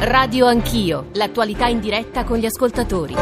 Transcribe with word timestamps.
Radio 0.00 0.46
Anch'io, 0.46 1.08
l'attualità 1.14 1.66
in 1.66 1.80
diretta 1.80 2.22
con 2.22 2.38
gli 2.38 2.46
ascoltatori. 2.46 3.16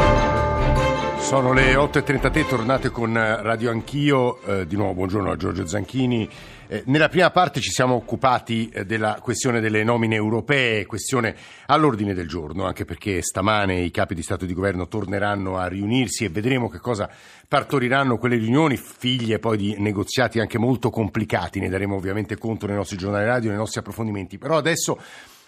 Sono 1.17 1.51
le 1.51 1.73
8.33, 1.73 2.47
tornate 2.47 2.91
con 2.91 3.13
Radio 3.15 3.71
Anch'io, 3.71 4.39
eh, 4.43 4.67
di 4.67 4.75
nuovo 4.75 4.93
buongiorno 4.93 5.31
a 5.31 5.35
Giorgio 5.35 5.65
Zanchini. 5.65 6.29
Eh, 6.67 6.83
nella 6.85 7.09
prima 7.09 7.31
parte 7.31 7.61
ci 7.61 7.71
siamo 7.71 7.95
occupati 7.95 8.69
eh, 8.69 8.85
della 8.85 9.17
questione 9.23 9.59
delle 9.59 9.83
nomine 9.83 10.13
europee, 10.13 10.85
questione 10.85 11.35
all'ordine 11.65 12.13
del 12.13 12.27
giorno, 12.27 12.65
anche 12.65 12.85
perché 12.85 13.23
stamane 13.23 13.79
i 13.79 13.89
capi 13.89 14.13
di 14.13 14.21
Stato 14.21 14.43
e 14.43 14.47
di 14.47 14.53
Governo 14.53 14.87
torneranno 14.87 15.57
a 15.57 15.65
riunirsi 15.65 16.25
e 16.25 16.29
vedremo 16.29 16.69
che 16.69 16.77
cosa 16.77 17.09
partoriranno 17.47 18.19
quelle 18.19 18.35
riunioni, 18.37 18.77
figlie 18.77 19.39
poi 19.39 19.57
di 19.57 19.75
negoziati 19.79 20.39
anche 20.39 20.59
molto 20.59 20.91
complicati, 20.91 21.59
ne 21.59 21.69
daremo 21.69 21.95
ovviamente 21.95 22.37
conto 22.37 22.67
nei 22.67 22.75
nostri 22.75 22.97
giornali 22.97 23.25
radio, 23.25 23.49
nei 23.49 23.57
nostri 23.57 23.79
approfondimenti. 23.79 24.37
Però 24.37 24.57
adesso 24.57 24.99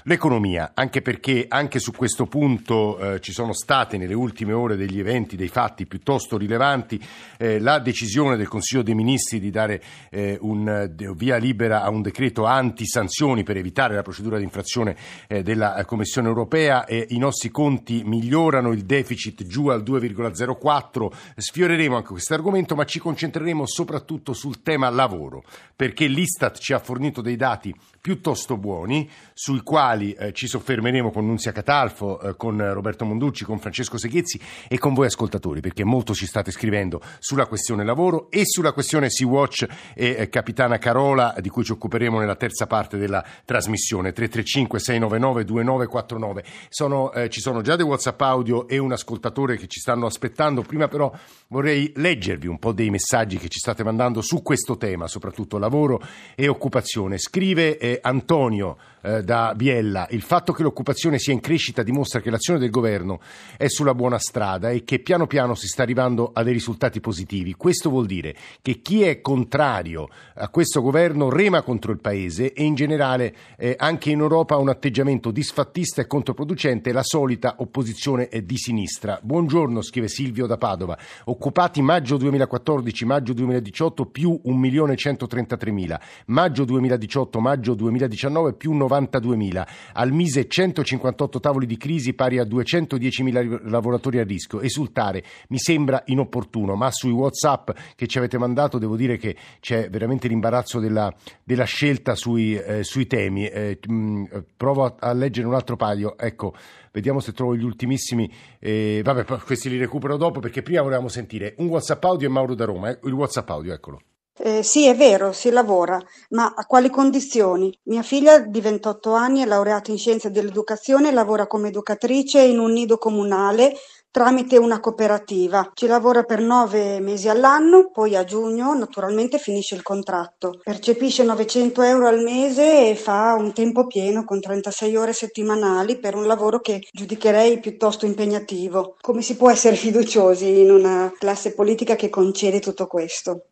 L'economia, 0.04 0.72
anche 0.76 1.02
perché 1.02 1.46
anche 1.50 1.80
su 1.80 1.92
questo 1.92 2.26
punto 2.26 3.16
eh, 3.16 3.20
ci 3.20 3.34
sono 3.34 3.52
state 3.52 3.98
nelle 3.98 4.14
ultime 4.14 4.54
ore 4.54 4.78
degli 4.78 4.98
eventi, 4.98 5.36
dei 5.36 5.50
fatti 5.50 5.86
piuttosto 5.86 6.38
rilevanti, 6.38 7.02
eh, 7.38 7.60
la 7.60 7.80
decisione 7.80 8.38
del 8.38 8.48
Consiglio 8.48 8.82
dei 8.82 8.96
Ministri 8.96 9.42
di 9.42 9.52
dare 9.52 9.82
eh, 10.10 10.38
un, 10.40 10.90
via 11.16 11.36
libera 11.36 11.84
a 11.84 11.90
un 11.90 12.02
decreto 12.02 12.46
anti-sanzioni 12.46 13.44
per 13.44 13.58
evitare 13.58 13.94
la 13.94 14.02
procedura 14.02 14.38
di 14.38 14.44
infrazione 14.44 14.96
eh, 15.28 15.44
della 15.44 15.84
Commissione 15.86 16.30
europea, 16.30 16.86
i 16.88 17.18
nostri 17.18 17.50
conti 17.50 18.04
migliorano, 18.06 18.72
il 18.72 18.86
deficit 18.86 19.46
giù 19.46 19.68
al 19.68 19.84
2,04, 19.84 21.12
sfioreremo 21.36 21.98
anche 21.98 22.10
questo 22.10 22.34
argomento 22.34 22.76
ma 22.76 22.86
ci 22.86 23.00
concentreremo 23.00 23.66
soprattutto 23.66 24.32
sul 24.32 24.62
tema 24.62 24.90
lavoro, 24.90 25.44
perché 25.76 26.08
l'Istat 26.08 26.58
ci 26.58 26.72
ha 26.72 26.80
fornito 26.80 27.22
dei 27.22 27.36
dati 27.36 27.76
piuttosto 28.00 28.56
buoni 28.56 29.10
sui 29.34 29.62
quali 29.62 29.89
quali 29.90 30.14
eh, 30.14 30.34
ci 30.34 30.46
soffermeremo 30.46 31.10
con 31.10 31.26
Nunzia 31.26 31.52
Catalfo, 31.52 32.22
eh, 32.22 32.36
con 32.36 32.64
Roberto 32.74 33.06
Monducci, 33.06 33.44
con 33.44 33.58
Francesco 33.58 33.98
Seghezzi 33.98 34.40
e 34.68 34.78
con 34.78 34.94
voi 34.94 35.08
ascoltatori, 35.08 35.62
perché 35.62 35.84
molto 35.84 36.14
ci 36.14 36.28
state 36.28 36.52
scrivendo 36.52 37.02
sulla 37.18 37.48
questione 37.48 37.84
lavoro 37.84 38.30
e 38.30 38.46
sulla 38.46 38.72
questione 38.72 39.10
Sea-Watch 39.10 39.66
e 39.96 40.16
eh, 40.20 40.30
Capitana 40.30 40.78
Carola, 40.78 41.34
di 41.40 41.50
cui 41.50 41.64
ci 41.64 41.72
occuperemo 41.72 42.20
nella 42.20 42.36
terza 42.36 42.68
parte 42.68 43.00
della 43.00 43.26
trasmissione. 43.46 44.14
335-699-2949. 44.14 46.44
Sono, 46.70 47.12
eh, 47.14 47.30
ci 47.30 47.42
sono 47.42 47.62
già 47.62 47.76
dei 47.76 47.86
WhatsApp 47.86 48.22
audio 48.22 48.68
e 48.68 48.78
un 48.78 48.92
ascoltatore 48.92 49.58
che 49.58 49.66
ci 49.66 49.80
stanno 49.80 50.06
aspettando. 50.06 50.62
Prima 50.62 50.88
però 50.88 51.12
vorrei 51.48 51.92
leggervi 51.96 52.46
un 52.46 52.60
po' 52.60 52.74
dei 52.74 52.92
messaggi 52.92 53.40
che 53.40 53.48
ci 53.48 53.58
state 53.58 53.84
mandando 53.84 54.22
su 54.22 54.44
questo 54.44 54.78
tema, 54.78 55.08
soprattutto 55.08 55.58
lavoro 55.58 56.00
e 56.36 56.48
occupazione. 56.48 57.18
Scrive 57.18 57.80
eh, 57.80 57.98
Antonio 58.04 58.78
eh, 59.02 59.24
da 59.24 59.54
Biella, 59.56 60.08
il 60.12 60.22
fatto 60.22 60.52
che 60.52 60.64
l'occupazione 60.64 61.20
sia 61.20 61.34
in 61.34 61.40
crescita 61.40 61.84
dimostra 61.84 62.20
che 62.20 62.30
l'azione 62.30 62.60
del 62.60 62.70
governo 62.70 63.20
è 63.58 63.68
sulla 63.68 63.94
buona 63.94 64.20
strada 64.20 64.70
e 64.70 64.84
che 64.84 65.00
piano 65.00 65.28
piano 65.28 65.56
si 65.56 65.68
sta 65.68 65.84
arrivando 65.84 66.32
a 66.34 66.44
dei 66.44 66.54
risultati 66.54 67.00
positivi. 67.00 67.54
Questo 67.54 67.90
vuol 67.90 68.06
dire 68.06 68.36
che 68.62 68.82
chi 68.82 69.04
è 69.04 69.22
contrario 69.22 70.10
a 70.36 70.50
questo 70.50 70.82
governo 70.82 71.30
rema 71.30 71.62
contro 71.62 71.92
il 71.92 72.00
Paese 72.00 72.54
e 72.54 72.64
in 72.64 72.76
generale 72.76 73.36
eh, 73.58 73.76
anche 73.78 74.12
in 74.12 74.20
Europa 74.20 74.56
ha 74.56 74.58
un 74.58 74.70
atteggiamento 74.70 75.32
disfattista 75.32 76.02
e 76.02 76.08
controproducente, 76.08 76.92
la 76.92 77.04
solita 77.04 77.56
opposizione 77.60 78.28
è 78.28 78.42
di 78.42 78.58
sinistra. 78.58 79.20
Buongiorno, 79.22 79.82
scrive 79.82 80.08
Silvio 80.08 80.46
da 80.46 80.58
Padova. 80.58 80.98
Occupati 81.26 81.82
maggio 81.82 82.18
2014, 82.18 83.06
maggio 83.06 83.34
2018 83.34 84.06
più 84.08 84.42
1.133.000, 84.46 86.00
maggio 86.28 86.66
2018, 86.66 87.40
maggio 87.40 87.74
2019 87.74 88.54
più 88.54 88.74
90 88.74 88.89
92.000, 88.90 89.68
al 89.94 90.12
Mise 90.12 90.48
158 90.48 91.40
tavoli 91.40 91.66
di 91.66 91.78
crisi 91.78 92.14
pari 92.14 92.40
a 92.40 92.44
210.000 92.44 93.70
lavoratori 93.70 94.20
a 94.20 94.24
rischio. 94.24 94.62
Esultare 94.62 95.24
mi 95.50 95.60
sembra 95.60 96.02
inopportuno, 96.06 96.76
ma 96.76 96.92
sui 96.92 97.12
WhatsApp 97.12 97.70
che 97.96 98.08
ci 98.08 98.18
avete 98.18 98.38
mandato 98.38 98.78
devo 98.78 98.96
dire 98.96 99.18
che 99.18 99.36
c'è 99.60 99.90
veramente 99.90 100.28
l'imbarazzo 100.28 100.80
della, 100.80 101.14
della 101.44 101.66
scelta 101.66 102.16
sui, 102.16 102.56
eh, 102.56 102.84
sui 102.84 103.08
temi. 103.08 103.46
Eh, 103.48 103.80
mh, 103.88 104.24
provo 104.58 104.86
a, 104.86 104.96
a 105.00 105.14
leggere 105.14 105.48
un 105.48 105.54
altro 105.54 105.76
paio. 105.76 106.18
Ecco, 106.18 106.54
vediamo 106.92 107.20
se 107.20 107.34
trovo 107.34 107.56
gli 107.56 107.64
ultimissimi. 107.64 108.32
Eh, 108.60 109.02
vabbè, 109.04 109.26
questi 109.44 109.70
li 109.70 109.78
recupero 109.78 110.18
dopo 110.18 110.40
perché 110.40 110.62
prima 110.62 110.82
volevamo 110.82 111.08
sentire 111.08 111.54
un 111.58 111.68
WhatsApp 111.68 112.04
audio 112.04 112.28
e 112.28 112.32
Mauro 112.32 112.56
da 112.56 112.66
Roma. 112.66 112.90
Eh, 112.90 113.00
il 113.04 113.14
WhatsApp 113.14 113.50
audio, 113.50 113.74
eccolo. 113.74 114.02
Eh, 114.42 114.64
sì, 114.64 114.86
è 114.86 114.96
vero, 114.96 115.34
si 115.34 115.50
lavora, 115.50 116.02
ma 116.30 116.54
a 116.56 116.66
quali 116.66 116.90
condizioni? 116.90 117.78
Mia 117.84 118.04
figlia 118.04 118.40
di 118.40 118.62
28 118.62 119.12
anni 119.12 119.42
è 119.42 119.46
laureata 119.46 119.92
in 119.92 119.98
scienze 119.98 120.32
dell'educazione 120.32 121.10
e 121.10 121.12
lavora 121.12 121.46
come 121.46 121.68
educatrice 121.68 122.40
in 122.40 122.58
un 122.58 122.72
nido 122.72 122.98
comunale 122.98 123.76
tramite 124.12 124.58
una 124.58 124.80
cooperativa. 124.80 125.72
Ci 125.74 125.88
lavora 125.88 126.24
per 126.24 126.40
nove 126.40 127.00
mesi 127.02 127.28
all'anno, 127.28 127.92
poi 127.92 128.16
a 128.16 128.24
giugno 128.24 128.74
naturalmente 128.74 129.38
finisce 129.38 129.76
il 129.76 129.82
contratto. 129.82 130.60
Percepisce 130.64 131.24
900 131.24 131.82
euro 131.84 132.08
al 132.08 132.22
mese 132.24 132.90
e 132.90 132.96
fa 132.96 133.36
un 133.38 133.54
tempo 133.54 133.88
pieno 133.88 134.24
con 134.24 134.40
36 134.40 134.96
ore 134.96 135.14
settimanali 135.14 136.00
per 136.00 136.16
un 136.16 136.26
lavoro 136.26 136.60
che 136.60 136.80
giudicherei 136.92 137.60
piuttosto 137.60 138.06
impegnativo. 138.06 138.96
Come 139.02 139.22
si 139.22 139.36
può 139.36 139.52
essere 139.52 139.76
fiduciosi 139.78 140.62
in 140.62 140.72
una 140.72 141.12
classe 141.18 141.54
politica 141.54 141.96
che 141.96 142.10
concede 142.10 142.60
tutto 142.60 142.88
questo? 142.88 143.44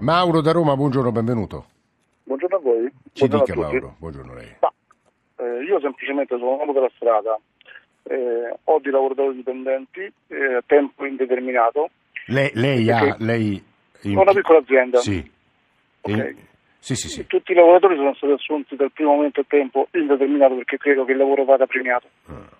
Mauro 0.00 0.40
da 0.40 0.52
Roma, 0.52 0.76
buongiorno, 0.76 1.10
benvenuto. 1.10 1.66
Buongiorno 2.22 2.56
a 2.56 2.60
voi. 2.60 2.92
Ci 3.12 3.26
buongiorno 3.26 3.44
dica 3.44 3.60
Mauro, 3.60 3.94
buongiorno 3.98 4.32
a 4.32 4.34
lei. 4.36 4.56
Ma, 4.60 4.72
eh, 5.36 5.64
io 5.64 5.80
semplicemente 5.80 6.36
sono 6.38 6.52
un 6.52 6.58
uomo 6.58 6.72
della 6.72 6.90
strada, 6.94 7.38
eh, 8.04 8.56
ho 8.62 8.78
di 8.78 8.90
lavoratori 8.90 9.34
dipendenti 9.34 10.12
eh, 10.28 10.54
a 10.54 10.62
tempo 10.64 11.04
indeterminato. 11.04 11.90
Lei, 12.26 12.50
lei 12.54 12.90
ha... 12.90 13.16
Lei... 13.18 13.62
Ho 14.14 14.20
una 14.20 14.32
piccola 14.32 14.60
azienda. 14.60 14.98
Sì. 14.98 15.30
Okay. 16.00 16.36
Sì, 16.78 16.94
sì, 16.94 17.08
sì. 17.08 17.26
Tutti 17.26 17.50
i 17.50 17.54
lavoratori 17.56 17.96
sono 17.96 18.14
stati 18.14 18.32
assunti 18.32 18.76
dal 18.76 18.92
primo 18.92 19.14
momento 19.14 19.40
a 19.40 19.44
tempo 19.48 19.88
indeterminato 19.92 20.54
perché 20.54 20.78
credo 20.78 21.04
che 21.04 21.12
il 21.12 21.18
lavoro 21.18 21.44
vada 21.44 21.66
premiato. 21.66 22.06
Ah. 22.26 22.56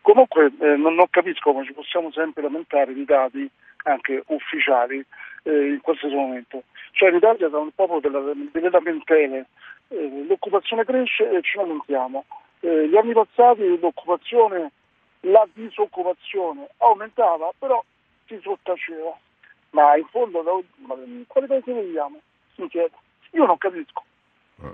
Comunque 0.00 0.46
eh, 0.58 0.76
non, 0.76 0.94
non, 0.94 1.06
capisco 1.10 1.52
come 1.52 1.64
ci 1.64 1.72
possiamo 1.72 2.10
sempre 2.10 2.42
lamentare 2.42 2.92
di 2.92 3.04
dati 3.04 3.48
anche 3.84 4.22
ufficiali 4.26 5.04
eh, 5.44 5.68
in 5.68 5.80
qualsiasi 5.80 6.14
momento. 6.14 6.64
Cioè 6.92 7.10
l'Italia 7.10 7.48
da 7.48 7.58
un 7.58 7.70
popolo 7.74 8.00
della, 8.00 8.20
delle 8.34 8.70
lamentele, 8.70 9.46
eh, 9.88 10.24
l'occupazione 10.26 10.84
cresce 10.84 11.30
e 11.30 11.42
ci 11.42 11.56
lamentiamo. 11.56 12.24
Eh, 12.60 12.88
gli 12.88 12.96
anni 12.96 13.12
passati 13.12 13.78
l'occupazione, 13.78 14.70
la 15.20 15.46
disoccupazione 15.52 16.68
aumentava, 16.78 17.50
però 17.58 17.82
si 18.26 18.38
sottaceva. 18.42 19.16
Ma 19.70 19.96
in 19.96 20.06
fondo 20.06 20.42
da, 20.42 20.52
ma 20.86 20.94
in 21.04 21.24
quale 21.26 21.46
paese 21.46 21.72
viviamo? 21.72 22.20
Si 22.54 22.66
chiede. 22.68 22.94
Io 23.32 23.46
non 23.46 23.56
capisco. 23.56 24.02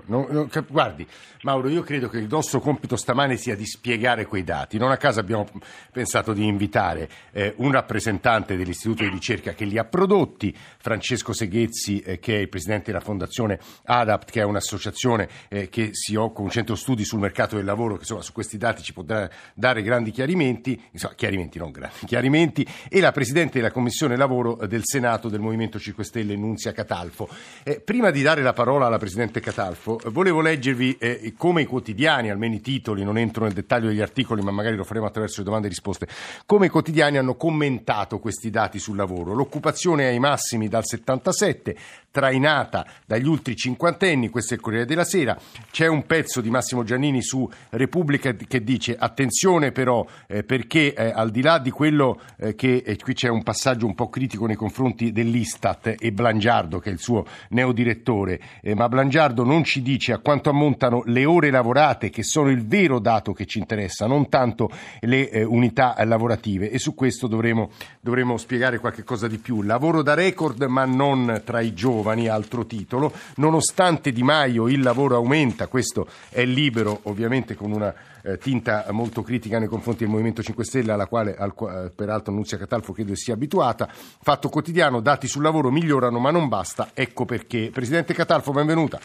Non, 0.07 0.27
non, 0.29 0.49
guardi, 0.67 1.07
Mauro, 1.43 1.69
io 1.69 1.81
credo 1.81 2.09
che 2.09 2.17
il 2.17 2.27
nostro 2.29 2.59
compito 2.59 2.97
stamane 2.97 3.37
sia 3.37 3.55
di 3.55 3.65
spiegare 3.65 4.25
quei 4.25 4.43
dati. 4.43 4.77
Non 4.77 4.91
a 4.91 4.97
caso 4.97 5.21
abbiamo 5.21 5.47
pensato 5.93 6.33
di 6.33 6.45
invitare 6.45 7.09
eh, 7.31 7.53
un 7.57 7.71
rappresentante 7.71 8.57
dell'Istituto 8.57 9.03
di 9.03 9.09
ricerca 9.09 9.53
che 9.53 9.63
li 9.63 9.77
ha 9.77 9.85
prodotti, 9.85 10.53
Francesco 10.77 11.31
Seghezzi, 11.31 11.99
eh, 11.99 12.19
che 12.19 12.35
è 12.35 12.39
il 12.39 12.49
presidente 12.49 12.91
della 12.91 13.03
Fondazione 13.03 13.59
ADAPT, 13.85 14.31
che 14.31 14.41
è 14.41 14.43
un'associazione 14.43 15.29
eh, 15.47 15.69
che 15.69 15.89
si 15.93 16.15
occupa, 16.15 16.41
un 16.41 16.49
centro 16.49 16.75
studi 16.75 17.05
sul 17.05 17.19
mercato 17.19 17.55
del 17.55 17.65
lavoro, 17.65 17.93
che 17.93 18.01
insomma, 18.01 18.21
su 18.21 18.33
questi 18.33 18.57
dati 18.57 18.83
ci 18.83 18.91
può 18.91 19.03
dare, 19.03 19.31
dare 19.53 19.81
grandi 19.83 20.11
chiarimenti, 20.11 20.81
insomma, 20.91 21.13
chiarimenti 21.15 21.59
non 21.59 21.71
grandi, 21.71 22.05
chiarimenti, 22.07 22.67
e 22.89 22.99
la 22.99 23.13
presidente 23.13 23.59
della 23.59 23.71
Commissione 23.71 24.17
Lavoro 24.17 24.55
del 24.67 24.81
Senato 24.83 25.29
del 25.29 25.39
Movimento 25.39 25.79
5 25.79 26.03
Stelle, 26.03 26.35
Nunzia 26.35 26.73
Catalfo. 26.73 27.29
Eh, 27.63 27.79
prima 27.79 28.11
di 28.11 28.21
dare 28.21 28.41
la 28.41 28.53
parola 28.53 28.87
alla 28.87 28.97
presidente 28.97 29.39
Catalfo, 29.39 29.76
Adolfo, 29.77 29.99
volevo 30.09 30.41
leggervi 30.41 30.97
eh, 30.97 31.33
come 31.37 31.61
i 31.61 31.65
quotidiani, 31.65 32.29
almeno 32.29 32.55
i 32.55 32.61
titoli, 32.61 33.03
non 33.03 33.17
entro 33.17 33.43
nel 33.43 33.53
dettaglio 33.53 33.87
degli 33.87 34.01
articoli, 34.01 34.41
ma 34.41 34.51
magari 34.51 34.75
lo 34.75 34.83
faremo 34.83 35.05
attraverso 35.05 35.39
le 35.39 35.45
domande 35.45 35.67
e 35.67 35.69
risposte, 35.69 36.07
come 36.45 36.65
i 36.65 36.69
quotidiani 36.69 37.17
hanno 37.17 37.35
commentato 37.35 38.19
questi 38.19 38.49
dati 38.49 38.79
sul 38.79 38.95
lavoro. 38.95 39.33
L'occupazione 39.33 40.03
è 40.03 40.07
ai 40.07 40.19
massimi 40.19 40.67
dal 40.67 40.85
77, 40.85 41.77
trainata 42.17 42.83
dagli 43.05 43.27
ultimi 43.27 43.55
cinquantenni, 43.55 44.29
questo 44.29 44.55
è 44.55 44.57
il 44.57 44.63
Corriere 44.63 44.85
della 44.87 45.03
Sera. 45.03 45.37
C'è 45.69 45.85
un 45.85 46.07
pezzo 46.07 46.41
di 46.41 46.49
Massimo 46.49 46.83
Giannini 46.83 47.21
su 47.21 47.47
Repubblica 47.69 48.33
che 48.33 48.63
dice 48.63 48.95
attenzione 48.97 49.71
però 49.71 50.03
eh, 50.25 50.43
perché 50.43 50.95
eh, 50.95 51.11
al 51.13 51.29
di 51.29 51.43
là 51.43 51.59
di 51.59 51.69
quello 51.69 52.19
eh, 52.39 52.55
che 52.55 52.81
eh, 52.83 52.97
qui 52.97 53.13
c'è 53.13 53.27
un 53.27 53.43
passaggio 53.43 53.85
un 53.85 53.93
po' 53.93 54.09
critico 54.09 54.47
nei 54.47 54.55
confronti 54.55 55.11
dell'Istat 55.11 55.93
e 55.99 56.11
Blangiardo 56.11 56.79
che 56.79 56.89
è 56.89 56.93
il 56.93 56.97
suo 56.97 57.23
neodirettore, 57.49 58.39
eh, 58.63 58.73
ma 58.73 58.89
Blangiardo 58.89 59.43
non 59.43 59.63
ci 59.63 59.83
dice 59.83 60.13
a 60.13 60.17
quanto 60.17 60.49
ammontano 60.49 61.03
le 61.05 61.23
ore 61.23 61.51
lavorate 61.51 62.09
che 62.09 62.23
sono 62.23 62.49
il 62.49 62.65
vero 62.65 62.97
dato 62.97 63.31
che 63.31 63.45
ci 63.45 63.59
interessa, 63.59 64.07
non 64.07 64.27
tanto 64.27 64.71
le 65.01 65.29
eh, 65.29 65.43
unità 65.43 65.95
lavorative 66.03 66.71
e 66.71 66.79
su 66.79 66.95
questo 66.95 67.27
dovremo, 67.27 67.69
dovremo 68.01 68.37
spiegare 68.37 68.79
qualche 68.79 69.03
cosa 69.03 69.27
di 69.27 69.37
più. 69.37 69.61
Lavoro 69.61 70.01
da 70.01 70.15
record 70.15 70.63
ma 70.63 70.85
non 70.85 71.43
tra 71.45 71.59
i 71.59 71.75
giovani 71.75 72.05
giovani, 72.07 72.27
altro 72.27 72.65
titolo. 72.65 73.11
Nonostante 73.35 74.11
Di 74.11 74.23
Maio 74.23 74.67
il 74.69 74.81
lavoro 74.81 75.15
aumenta, 75.15 75.67
questo 75.67 76.07
è 76.29 76.45
libero 76.45 77.01
ovviamente 77.03 77.55
con 77.55 77.71
una 77.71 77.93
eh, 78.23 78.37
tinta 78.37 78.85
molto 78.91 79.21
critica 79.21 79.59
nei 79.59 79.67
confronti 79.67 80.03
del 80.03 80.09
Movimento 80.09 80.41
5 80.41 80.63
Stelle, 80.63 80.91
alla 80.93 81.07
quale 81.07 81.35
al, 81.35 81.53
eh, 81.59 81.91
peraltro 81.93 82.33
Nunzia 82.33 82.57
Catalfo 82.57 82.93
credo 82.93 83.15
sia 83.15 83.33
abituata. 83.33 83.87
Fatto 83.89 84.49
quotidiano, 84.49 85.01
dati 85.01 85.27
sul 85.27 85.43
lavoro 85.43 85.69
migliorano, 85.69 86.19
ma 86.19 86.31
non 86.31 86.47
basta. 86.47 86.91
Ecco 86.93 87.25
perché. 87.25 87.69
Presidente 87.73 88.13
Catalfo, 88.13 88.51
benvenuta. 88.51 88.99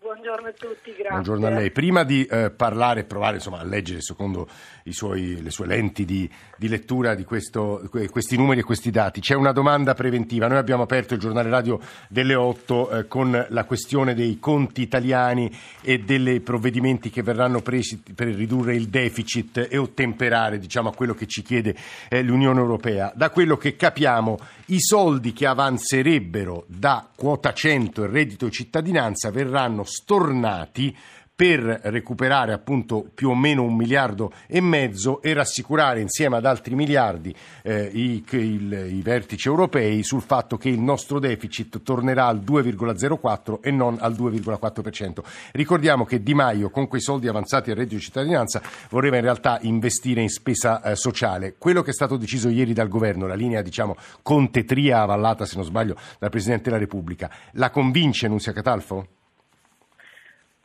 Buongiorno 0.00 0.48
a 0.48 0.52
tutti, 0.52 0.90
grazie. 0.90 1.08
Buongiorno 1.08 1.46
a 1.46 1.50
lei. 1.50 1.70
Prima 1.70 2.04
di 2.04 2.24
eh, 2.24 2.50
parlare 2.50 3.00
e 3.00 3.04
provare 3.04 3.36
insomma, 3.36 3.58
a 3.58 3.64
leggere 3.64 4.00
secondo 4.00 4.48
suoi, 4.92 5.42
le 5.42 5.50
sue 5.50 5.66
lenti 5.66 6.04
di, 6.04 6.28
di 6.58 6.68
lettura 6.68 7.14
di 7.14 7.24
questo, 7.24 7.88
questi 8.10 8.36
numeri 8.36 8.60
e 8.60 8.64
questi 8.64 8.90
dati, 8.90 9.20
c'è 9.20 9.34
una 9.34 9.52
domanda 9.52 9.94
preventiva. 9.94 10.46
Noi 10.46 10.58
abbiamo 10.58 10.82
aperto 10.82 11.14
il 11.14 11.20
giornale 11.20 11.48
radio 11.48 11.80
delle 12.08 12.34
8 12.34 12.90
eh, 12.90 13.08
con 13.08 13.46
la 13.48 13.64
questione 13.64 14.14
dei 14.14 14.38
conti 14.38 14.82
italiani 14.82 15.50
e 15.80 16.00
dei 16.00 16.40
provvedimenti 16.40 17.08
che 17.08 17.22
verranno 17.22 17.62
presi 17.62 18.02
per 18.14 18.28
ridurre 18.28 18.74
il 18.74 18.88
deficit 18.88 19.68
e 19.70 19.78
ottemperare 19.78 20.58
diciamo, 20.58 20.90
a 20.90 20.94
quello 20.94 21.14
che 21.14 21.26
ci 21.26 21.42
chiede 21.42 21.74
eh, 22.08 22.22
l'Unione 22.22 22.60
Europea. 22.60 23.10
Da 23.14 23.30
quello 23.30 23.56
che 23.56 23.76
capiamo, 23.76 24.38
i 24.66 24.80
soldi 24.80 25.32
che 25.32 25.46
avanzerebbero 25.46 26.64
da 26.66 27.08
quota 27.14 27.52
100 27.52 28.04
e 28.04 28.06
reddito 28.06 28.50
cittadinanza 28.50 29.30
verranno 29.30 29.84
stornati 29.84 30.94
per 31.36 31.80
recuperare 31.84 32.52
appunto 32.52 33.04
più 33.12 33.30
o 33.30 33.34
meno 33.34 33.64
un 33.64 33.74
miliardo 33.74 34.32
e 34.46 34.60
mezzo 34.60 35.20
e 35.20 35.32
rassicurare 35.32 36.00
insieme 36.00 36.36
ad 36.36 36.44
altri 36.44 36.76
miliardi 36.76 37.34
eh, 37.62 37.90
i, 37.92 38.24
il, 38.30 38.72
i, 38.92 39.02
vertici 39.02 39.48
europei 39.48 40.04
sul 40.04 40.22
fatto 40.22 40.56
che 40.56 40.68
il 40.68 40.78
nostro 40.78 41.18
deficit 41.18 41.82
tornerà 41.82 42.26
al 42.26 42.38
2,04 42.38 43.58
e 43.60 43.72
non 43.72 43.96
al 43.98 44.12
2,4%. 44.12 45.24
Ricordiamo 45.52 46.04
che 46.04 46.22
Di 46.22 46.34
Maio 46.34 46.70
con 46.70 46.86
quei 46.86 47.00
soldi 47.00 47.26
avanzati 47.26 47.70
al 47.70 47.76
reddito 47.76 47.96
di 47.96 48.02
cittadinanza 48.02 48.62
voleva 48.90 49.16
in 49.16 49.22
realtà 49.22 49.58
investire 49.62 50.20
in 50.20 50.28
spesa 50.28 50.82
eh, 50.82 50.94
sociale. 50.94 51.56
Quello 51.58 51.82
che 51.82 51.90
è 51.90 51.94
stato 51.94 52.16
deciso 52.16 52.48
ieri 52.48 52.72
dal 52.72 52.88
governo, 52.88 53.26
la 53.26 53.34
linea 53.34 53.60
diciamo 53.60 53.96
Conte-Tria 54.22 55.02
avallata 55.02 55.44
se 55.46 55.56
non 55.56 55.64
sbaglio 55.64 55.96
dal 56.20 56.30
Presidente 56.30 56.64
della 56.64 56.78
Repubblica, 56.78 57.28
la 57.54 57.70
convince 57.70 58.28
Nunzia 58.28 58.52
Catalfo? 58.52 59.22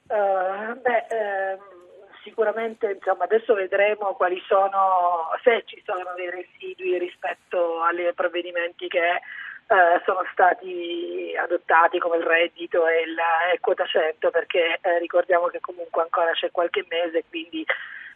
Uh, 0.09 0.73
beh, 0.81 1.05
ehm, 1.09 1.59
sicuramente 2.23 2.91
insomma, 2.91 3.25
adesso 3.25 3.53
vedremo 3.53 4.13
quali 4.15 4.41
sono, 4.47 5.29
se 5.43 5.63
ci 5.65 5.81
sono 5.85 6.13
dei 6.15 6.29
residui 6.29 6.97
rispetto 6.97 7.81
ai 7.83 8.11
provvedimenti 8.13 8.87
che 8.87 9.21
eh, 9.71 10.01
sono 10.03 10.25
stati 10.31 11.35
adottati 11.39 11.99
come 11.99 12.17
il 12.17 12.23
reddito 12.23 12.87
e 12.87 13.01
il, 13.01 13.15
il 13.53 13.59
quota 13.59 13.85
100 13.85 14.31
perché 14.31 14.79
eh, 14.81 14.97
ricordiamo 14.97 15.45
che 15.47 15.59
comunque 15.59 16.01
ancora 16.01 16.31
c'è 16.31 16.49
qualche 16.49 16.85
mese 16.89 17.23
quindi 17.29 17.63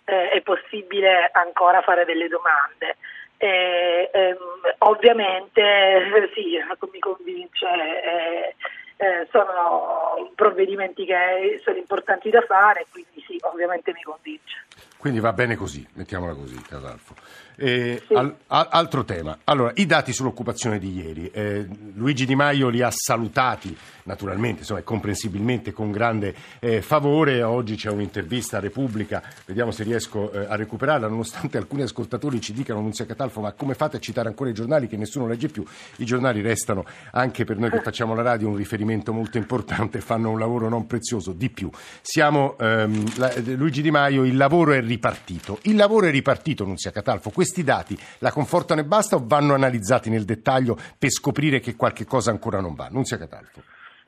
eh, 0.05 0.29
è 0.29 0.41
possibile 0.41 1.29
ancora 1.31 1.81
fare 1.81 2.05
delle 2.05 2.27
domande. 2.27 2.97
E, 3.37 4.09
ehm, 4.11 4.37
ovviamente 4.79 6.31
sì, 6.33 6.57
mi 6.91 6.99
convince 6.99 8.55
eh, 8.97 9.27
sono 9.31 10.31
provvedimenti 10.35 11.05
che 11.05 11.61
sono 11.63 11.77
importanti 11.77 12.29
da 12.29 12.41
fare, 12.41 12.85
quindi 12.91 13.23
sì, 13.25 13.37
ovviamente 13.41 13.91
mi 13.93 14.01
convince. 14.01 14.65
Quindi 14.97 15.19
va 15.19 15.33
bene 15.33 15.55
così, 15.55 15.85
mettiamola 15.93 16.33
così, 16.33 16.61
Casalfo. 16.61 17.15
Eh, 17.55 18.01
sì. 18.07 18.13
al, 18.13 18.35
altro 18.47 19.03
tema. 19.03 19.39
Allora, 19.45 19.71
i 19.75 19.85
dati 19.85 20.13
sull'occupazione 20.13 20.79
di 20.79 20.93
ieri. 20.95 21.29
Eh, 21.31 21.65
Luigi 21.95 22.25
Di 22.25 22.35
Maio 22.35 22.69
li 22.69 22.81
ha 22.81 22.91
salutati, 22.91 23.75
naturalmente, 24.03 24.61
insomma, 24.61 24.81
comprensibilmente 24.81 25.71
con 25.71 25.91
grande 25.91 26.33
eh, 26.59 26.81
favore. 26.81 27.43
Oggi 27.43 27.75
c'è 27.75 27.89
un'intervista 27.89 28.57
a 28.57 28.59
Repubblica, 28.59 29.21
vediamo 29.45 29.71
se 29.71 29.83
riesco 29.83 30.31
eh, 30.31 30.45
a 30.47 30.55
recuperarla, 30.55 31.07
nonostante 31.07 31.57
alcuni 31.57 31.83
ascoltatori 31.83 32.41
ci 32.41 32.53
dicano, 32.53 32.81
Nunzia 32.81 33.05
Catalfo, 33.05 33.41
ma 33.41 33.51
come 33.53 33.73
fate 33.73 33.97
a 33.97 33.99
citare 33.99 34.27
ancora 34.27 34.49
i 34.49 34.53
giornali 34.53 34.87
che 34.87 34.97
nessuno 34.97 35.27
legge 35.27 35.47
più? 35.47 35.63
I 35.97 36.05
giornali 36.05 36.41
restano, 36.41 36.85
anche 37.11 37.43
per 37.43 37.57
noi 37.57 37.69
che 37.69 37.81
facciamo 37.81 38.15
la 38.15 38.21
radio, 38.21 38.47
un 38.47 38.55
riferimento 38.55 39.13
molto 39.13 39.37
importante, 39.37 40.01
fanno 40.01 40.29
un 40.29 40.39
lavoro 40.39 40.69
non 40.69 40.87
prezioso, 40.87 41.31
di 41.33 41.49
più. 41.49 41.69
Siamo, 42.01 42.57
ehm, 42.57 43.17
la, 43.17 43.31
Luigi 43.55 43.81
Di 43.81 43.91
Maio, 43.91 44.23
il 44.23 44.37
lavoro 44.37 44.73
è 44.73 44.81
ripartito. 44.81 45.59
Il 45.63 45.75
lavoro 45.75 46.07
è 46.07 46.11
ripartito, 46.11 46.65
Nunzia 46.65 46.91
Catalfo 46.91 47.29
questi 47.43 47.63
dati 47.65 47.97
la 48.19 48.31
confortano 48.31 48.79
e 48.79 48.85
basta 48.85 49.17
o 49.17 49.21
vanno 49.21 49.53
analizzati 49.53 50.09
nel 50.09 50.23
dettaglio 50.23 50.77
per 50.97 51.09
scoprire 51.09 51.59
che 51.59 51.75
qualche 51.75 52.05
cosa 52.05 52.31
ancora 52.31 52.61
non 52.61 52.73
va? 52.73 52.87
Nunzia 52.89 53.17
Catalfo. 53.17 53.61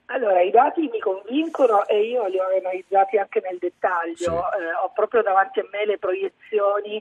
Allora, 0.06 0.40
i 0.40 0.52
dati 0.52 0.88
mi 0.88 1.00
convincono 1.00 1.86
e 1.86 2.00
io 2.08 2.28
li 2.28 2.40
ho 2.40 2.46
analizzati 2.58 3.18
anche 3.18 3.42
nel 3.44 3.58
dettaglio. 3.60 4.16
Sì. 4.16 4.30
Eh, 4.30 4.74
ho 4.82 4.92
proprio 4.94 5.22
davanti 5.22 5.60
a 5.60 5.66
me 5.70 5.86
le 5.86 5.98
proiezioni 5.98 6.96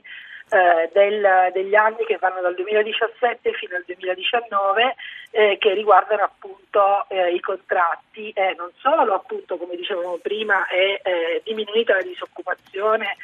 eh, 0.49 0.89
del, 0.91 1.51
degli 1.53 1.75
anni 1.75 2.03
che 2.05 2.17
vanno 2.19 2.41
dal 2.41 2.55
2017 2.55 3.53
fino 3.53 3.77
al 3.77 3.83
2019 3.85 4.95
eh, 5.31 5.57
che 5.57 5.73
riguardano 5.73 6.23
appunto 6.23 7.05
eh, 7.07 7.33
i 7.33 7.39
contratti 7.39 8.31
e 8.31 8.55
non 8.57 8.71
solo 8.79 9.13
appunto 9.13 9.55
come 9.55 9.77
dicevamo 9.77 10.17
prima 10.21 10.67
è 10.67 10.99
eh, 11.01 11.41
diminuita 11.45 11.95
la 11.95 12.01
disoccupazione 12.01 13.15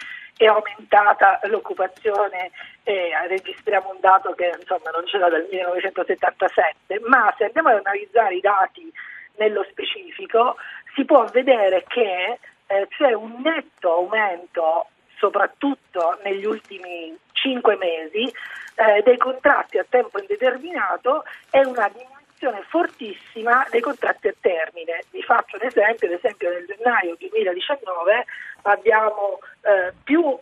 è 0.46 0.48
aumentata 0.48 1.40
l'occupazione, 1.44 2.50
eh, 2.84 3.12
registriamo 3.28 3.92
un 3.92 4.00
dato 4.00 4.34
che 4.34 4.56
insomma, 4.60 4.90
non 4.90 5.04
c'era 5.06 5.30
dal 5.30 5.48
1977, 5.52 7.00
ma 7.06 7.32
se 7.38 7.46
andiamo 7.46 7.70
ad 7.70 7.82
analizzare 7.86 8.36
i 8.36 8.42
dati 8.42 8.92
nello 9.36 9.64
specifico 9.70 10.56
si 10.96 11.06
può 11.06 11.26
vedere 11.26 11.86
che 11.88 12.40
eh, 12.66 12.88
c'è 12.90 13.14
un 13.14 13.40
netto 13.44 13.94
aumento, 13.94 14.88
soprattutto 15.18 16.18
negli 16.24 16.46
ultimi 16.46 17.16
cinque 17.34 17.76
mesi, 17.78 18.24
eh, 18.24 19.02
dei 19.04 19.18
contratti 19.18 19.78
a 19.78 19.86
tempo 19.88 20.20
indeterminato 20.20 21.24
e 21.52 21.64
una 21.66 21.88
diminuzione 21.90 22.64
fortissima 22.68 23.68
dei 23.70 23.82
contratti 23.82 24.28
a 24.28 24.34
termine. 24.40 25.04
Vi 25.12 25.22
faccio 25.22 25.58
un 25.58 25.68
esempio, 25.68 26.08
ad 26.08 26.14
esempio 26.14 26.50
nel 26.50 26.66
gennaio 26.66 27.16
2019 27.20 28.26
abbiamo 28.64 29.40
eh, 29.62 29.94
più 30.04 30.38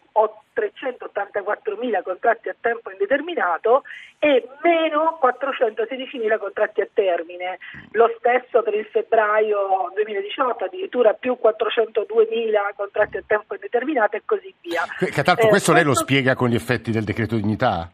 384.000 0.60 2.04
contratti 2.04 2.50
a 2.50 2.56
tempo 2.60 2.92
indeterminato 2.92 3.84
e 4.20 4.48
meno 4.62 5.18
416.000 5.24 6.38
contratti 6.38 6.82
a 6.82 6.88
termine. 6.92 7.60
Lo 7.92 8.14
stesso 8.18 8.62
per 8.62 8.74
il 8.74 8.86
febbraio 8.86 9.92
2018, 9.94 10.66
addirittura 10.66 11.14
più 11.14 11.38
402.000 11.42 12.76
contratti 12.76 13.18
a 13.18 13.24
tempo 13.26 13.54
indeterminato 13.54 14.18
e 14.18 14.22
così 14.26 14.54
via. 14.62 14.84
Catalfo, 15.12 15.48
eh, 15.48 15.50
questo 15.50 15.72
lei 15.72 15.84
lo 15.84 15.96
spiega 15.96 16.36
con 16.36 16.50
gli 16.50 16.56
effetti 16.56 16.92
del 16.92 17.04
decreto 17.04 17.36
dignità? 17.36 17.90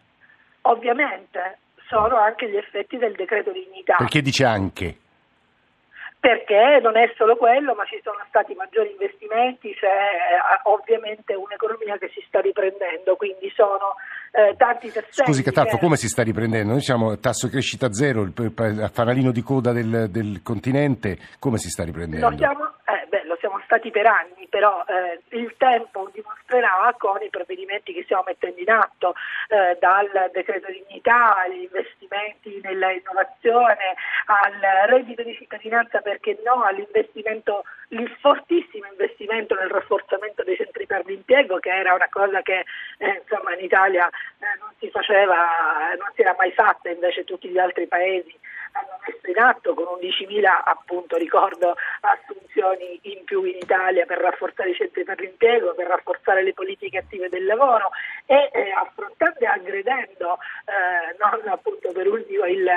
Ovviamente, 0.61 1.59
sono 1.87 2.17
anche 2.17 2.49
gli 2.49 2.57
effetti 2.57 2.97
del 2.97 3.13
decreto 3.13 3.51
dignità. 3.51 3.97
Perché 3.97 4.21
dice 4.21 4.43
anche? 4.43 4.97
Perché 6.25 6.79
non 6.81 6.97
è 6.97 7.13
solo 7.17 7.35
quello, 7.35 7.75
ma 7.75 7.85
ci 7.85 8.01
sono 8.03 8.17
stati 8.27 8.55
maggiori 8.55 8.89
investimenti, 8.89 9.71
c'è 9.75 9.85
eh, 9.85 10.59
ovviamente 10.63 11.35
un'economia 11.35 11.99
che 11.99 12.09
si 12.15 12.23
sta 12.25 12.41
riprendendo, 12.41 13.15
quindi 13.15 13.47
sono 13.53 13.93
eh, 14.31 14.55
tanti 14.57 14.87
tasselli. 14.87 15.29
Scusi 15.29 15.43
Catalfo, 15.43 15.75
che... 15.75 15.83
come 15.83 15.97
si 15.97 16.07
sta 16.07 16.23
riprendendo? 16.23 16.71
Noi 16.71 16.81
siamo 16.81 17.19
tasso 17.19 17.47
crescita 17.47 17.93
zero, 17.93 18.23
il, 18.23 18.89
fanalino 18.91 19.29
di 19.29 19.43
coda 19.43 19.71
del, 19.71 20.09
del, 20.09 20.41
continente, 20.41 21.19
come 21.37 21.59
si 21.59 21.69
sta 21.69 21.83
riprendendo? 21.83 22.27
Lo 22.27 22.37
siamo, 22.37 22.73
eh, 22.85 23.04
stati 23.65 23.91
per 23.91 24.05
anni, 24.05 24.47
però 24.49 24.83
eh, 24.87 25.19
il 25.37 25.53
tempo 25.57 26.09
dimostrerà 26.13 26.93
con 26.97 27.21
i 27.21 27.29
provvedimenti 27.29 27.93
che 27.93 28.03
stiamo 28.03 28.23
mettendo 28.25 28.59
in 28.61 28.69
atto, 28.69 29.13
eh, 29.49 29.77
dal 29.79 30.29
decreto 30.31 30.71
dignità 30.71 31.37
agli 31.37 31.63
investimenti 31.63 32.59
nella 32.63 32.91
innovazione, 32.91 33.95
al 34.25 34.87
reddito 34.87 35.23
di 35.23 35.35
cittadinanza, 35.35 36.01
perché 36.01 36.39
no, 36.43 36.63
all'investimento, 36.63 37.63
fortissimo 38.19 38.87
investimento 38.89 39.55
nel 39.55 39.69
rafforzamento 39.69 40.43
dei 40.43 40.55
centri 40.55 40.85
per 40.85 41.05
l'impiego, 41.05 41.59
che 41.59 41.69
era 41.69 41.93
una 41.93 42.07
cosa 42.09 42.41
che 42.41 42.65
eh, 42.97 43.21
insomma, 43.21 43.53
in 43.55 43.63
Italia 43.63 44.07
eh, 44.07 44.59
non 44.59 44.69
si 44.79 44.89
faceva, 44.89 45.93
non 45.97 46.09
si 46.13 46.21
era 46.21 46.35
mai 46.37 46.51
fatta, 46.51 46.89
invece 46.89 47.23
tutti 47.23 47.49
gli 47.49 47.59
altri 47.59 47.87
paesi 47.87 48.37
hanno 48.75 48.99
messo 49.05 49.29
in 49.29 49.39
atto 49.39 49.73
con 49.73 49.85
11.000 50.01 50.43
appunto 50.63 51.15
ricordo 51.15 51.75
assunzioni 52.01 52.99
in 53.03 53.23
più 53.23 53.43
in 53.43 53.55
Italia 53.55 54.05
per 54.05 54.19
rafforzare 54.19 54.71
i 54.71 54.75
centri 54.75 55.03
per 55.03 55.19
l'impiego, 55.19 55.73
per 55.73 55.87
rafforzare 55.87 56.43
le 56.43 56.53
politiche 56.53 56.99
attive 56.99 57.29
del 57.29 57.45
lavoro 57.45 57.89
e 58.25 58.49
eh, 58.51 58.71
affrontando 58.71 59.39
e 59.39 59.45
aggredendo 59.45 60.37
eh, 60.65 61.15
non 61.19 61.47
appunto 61.47 61.91
per 61.91 62.07
ultimo 62.07 62.45
il, 62.45 62.67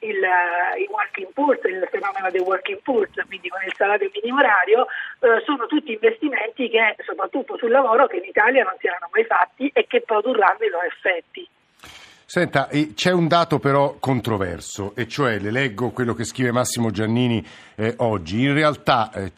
il, 0.00 0.16
il, 0.16 0.88
working 0.88 1.32
poor, 1.32 1.58
il 1.64 1.88
fenomeno 1.90 2.30
del 2.30 2.42
working 2.42 2.80
poor, 2.82 3.08
quindi 3.26 3.48
con 3.48 3.62
il 3.64 3.74
salario 3.74 4.10
minimo 4.12 4.38
orario, 4.38 4.86
eh, 5.20 5.42
sono 5.44 5.66
tutti 5.66 5.92
investimenti 5.92 6.68
che 6.68 6.96
soprattutto 7.04 7.56
sul 7.56 7.70
lavoro 7.70 8.06
che 8.06 8.16
in 8.16 8.24
Italia 8.24 8.62
non 8.64 8.74
si 8.78 8.86
erano 8.86 9.08
mai 9.12 9.24
fatti 9.24 9.70
e 9.74 9.86
che 9.86 10.02
produrranno 10.02 10.64
i 10.64 10.68
loro 10.68 10.86
effetti. 10.86 11.48
Senta, 12.32 12.68
c'è 12.94 13.10
un 13.10 13.26
dato 13.26 13.58
però 13.58 13.96
controverso, 13.98 14.92
e 14.94 15.08
cioè 15.08 15.40
le 15.40 15.50
leggo 15.50 15.90
quello 15.90 16.14
che 16.14 16.22
scrive 16.22 16.52
Massimo 16.52 16.92
Giannini 16.92 17.44
eh, 17.74 17.94
oggi. 17.96 18.42
In 18.42 18.54
realtà 18.54 19.10
eh, 19.10 19.32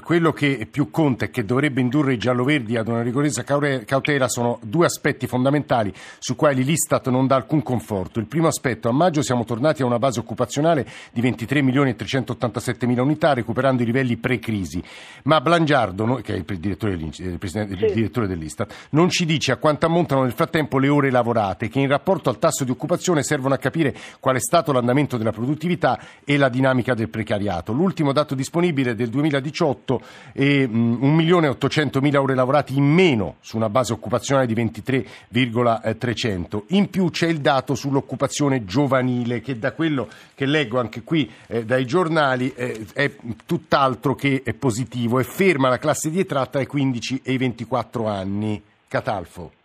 quello 0.00 0.32
che 0.32 0.66
più 0.70 0.90
conta 0.90 1.26
e 1.26 1.30
che 1.30 1.44
dovrebbe 1.44 1.82
indurre 1.82 2.14
i 2.14 2.16
gialloverdi 2.16 2.78
ad 2.78 2.88
una 2.88 3.02
rigorosa 3.02 3.42
cautela 3.42 4.28
sono 4.28 4.60
due 4.62 4.86
aspetti 4.86 5.26
fondamentali 5.26 5.92
su 6.18 6.36
quali 6.36 6.64
l'Istat 6.64 7.10
non 7.10 7.26
dà 7.26 7.34
alcun 7.34 7.62
conforto. 7.62 8.18
Il 8.18 8.24
primo 8.24 8.46
aspetto, 8.46 8.88
a 8.88 8.92
maggio 8.92 9.20
siamo 9.20 9.44
tornati 9.44 9.82
a 9.82 9.84
una 9.84 9.98
base 9.98 10.20
occupazionale 10.20 10.86
di 11.12 11.20
23 11.20 11.60
milioni 11.60 11.90
e 11.90 11.96
387 11.96 12.86
mila 12.86 13.02
unità, 13.02 13.34
recuperando 13.34 13.82
i 13.82 13.84
livelli 13.84 14.16
pre-crisi. 14.16 14.82
Ma 15.24 15.42
Blangiardo, 15.42 16.20
che 16.22 16.32
è 16.32 16.36
il 16.36 16.58
direttore, 16.58 16.92
il 16.94 17.92
direttore 17.92 18.26
dell'Istat, 18.26 18.72
non 18.92 19.10
ci 19.10 19.26
dice 19.26 19.52
a 19.52 19.56
quanto 19.56 19.84
ammontano 19.84 20.22
nel 20.22 20.32
frattempo 20.32 20.78
le 20.78 20.88
ore 20.88 21.10
lavorate, 21.10 21.68
che 21.68 21.80
in 21.80 21.88
rapporto 21.88 22.30
al 22.30 22.37
tasso 22.38 22.64
di 22.64 22.70
occupazione 22.70 23.22
servono 23.22 23.54
a 23.54 23.58
capire 23.58 23.94
qual 24.20 24.36
è 24.36 24.40
stato 24.40 24.72
l'andamento 24.72 25.16
della 25.16 25.32
produttività 25.32 25.98
e 26.24 26.36
la 26.36 26.48
dinamica 26.48 26.94
del 26.94 27.08
precariato. 27.08 27.72
L'ultimo 27.72 28.12
dato 28.12 28.34
disponibile 28.34 28.94
del 28.94 29.08
2018 29.08 30.00
è 30.32 30.42
1.800.000 30.42 32.16
ore 32.16 32.34
lavorate 32.34 32.72
in 32.72 32.84
meno 32.84 33.36
su 33.40 33.56
una 33.56 33.68
base 33.68 33.92
occupazionale 33.92 34.46
di 34.46 34.54
23,300. 34.54 36.64
In 36.68 36.90
più 36.90 37.10
c'è 37.10 37.26
il 37.26 37.40
dato 37.40 37.74
sull'occupazione 37.74 38.64
giovanile 38.64 39.40
che 39.40 39.58
da 39.58 39.72
quello 39.72 40.08
che 40.34 40.46
leggo 40.46 40.80
anche 40.80 41.02
qui 41.02 41.30
eh, 41.46 41.64
dai 41.64 41.84
giornali 41.84 42.52
eh, 42.54 42.86
è 42.92 43.12
tutt'altro 43.44 44.14
che 44.14 44.42
è 44.44 44.54
positivo 44.54 45.18
e 45.18 45.24
ferma 45.24 45.68
la 45.68 45.78
classe 45.78 46.10
di 46.10 46.20
età 46.20 46.46
tra 46.46 46.60
i 46.60 46.66
15 46.66 47.20
e 47.22 47.32
i 47.32 47.38
24 47.38 48.06
anni. 48.06 48.62
Catalfo. 48.88 49.57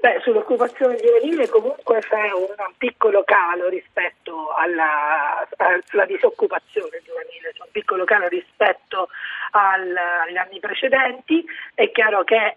Beh, 0.00 0.18
sull'occupazione 0.22 0.96
giovanile 0.96 1.46
comunque 1.50 2.00
c'è 2.00 2.32
un 2.32 2.54
piccolo 2.78 3.22
calo 3.22 3.68
rispetto 3.68 4.50
alla, 4.54 5.46
alla 5.58 6.06
disoccupazione 6.06 7.02
giovanile, 7.04 7.52
c'è 7.52 7.60
un 7.60 7.70
piccolo 7.70 8.04
calo 8.04 8.26
rispetto 8.28 9.10
al, 9.50 9.94
agli 9.94 10.38
anni 10.38 10.58
precedenti. 10.58 11.44
È 11.74 11.90
chiaro 11.90 12.24
che 12.24 12.54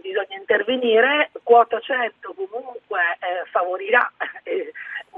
bisogna 0.00 0.36
intervenire, 0.36 1.30
quota 1.42 1.80
100 1.80 2.34
comunque 2.34 3.00
eh, 3.18 3.48
favorirà 3.50 4.08
eh, 4.44 4.72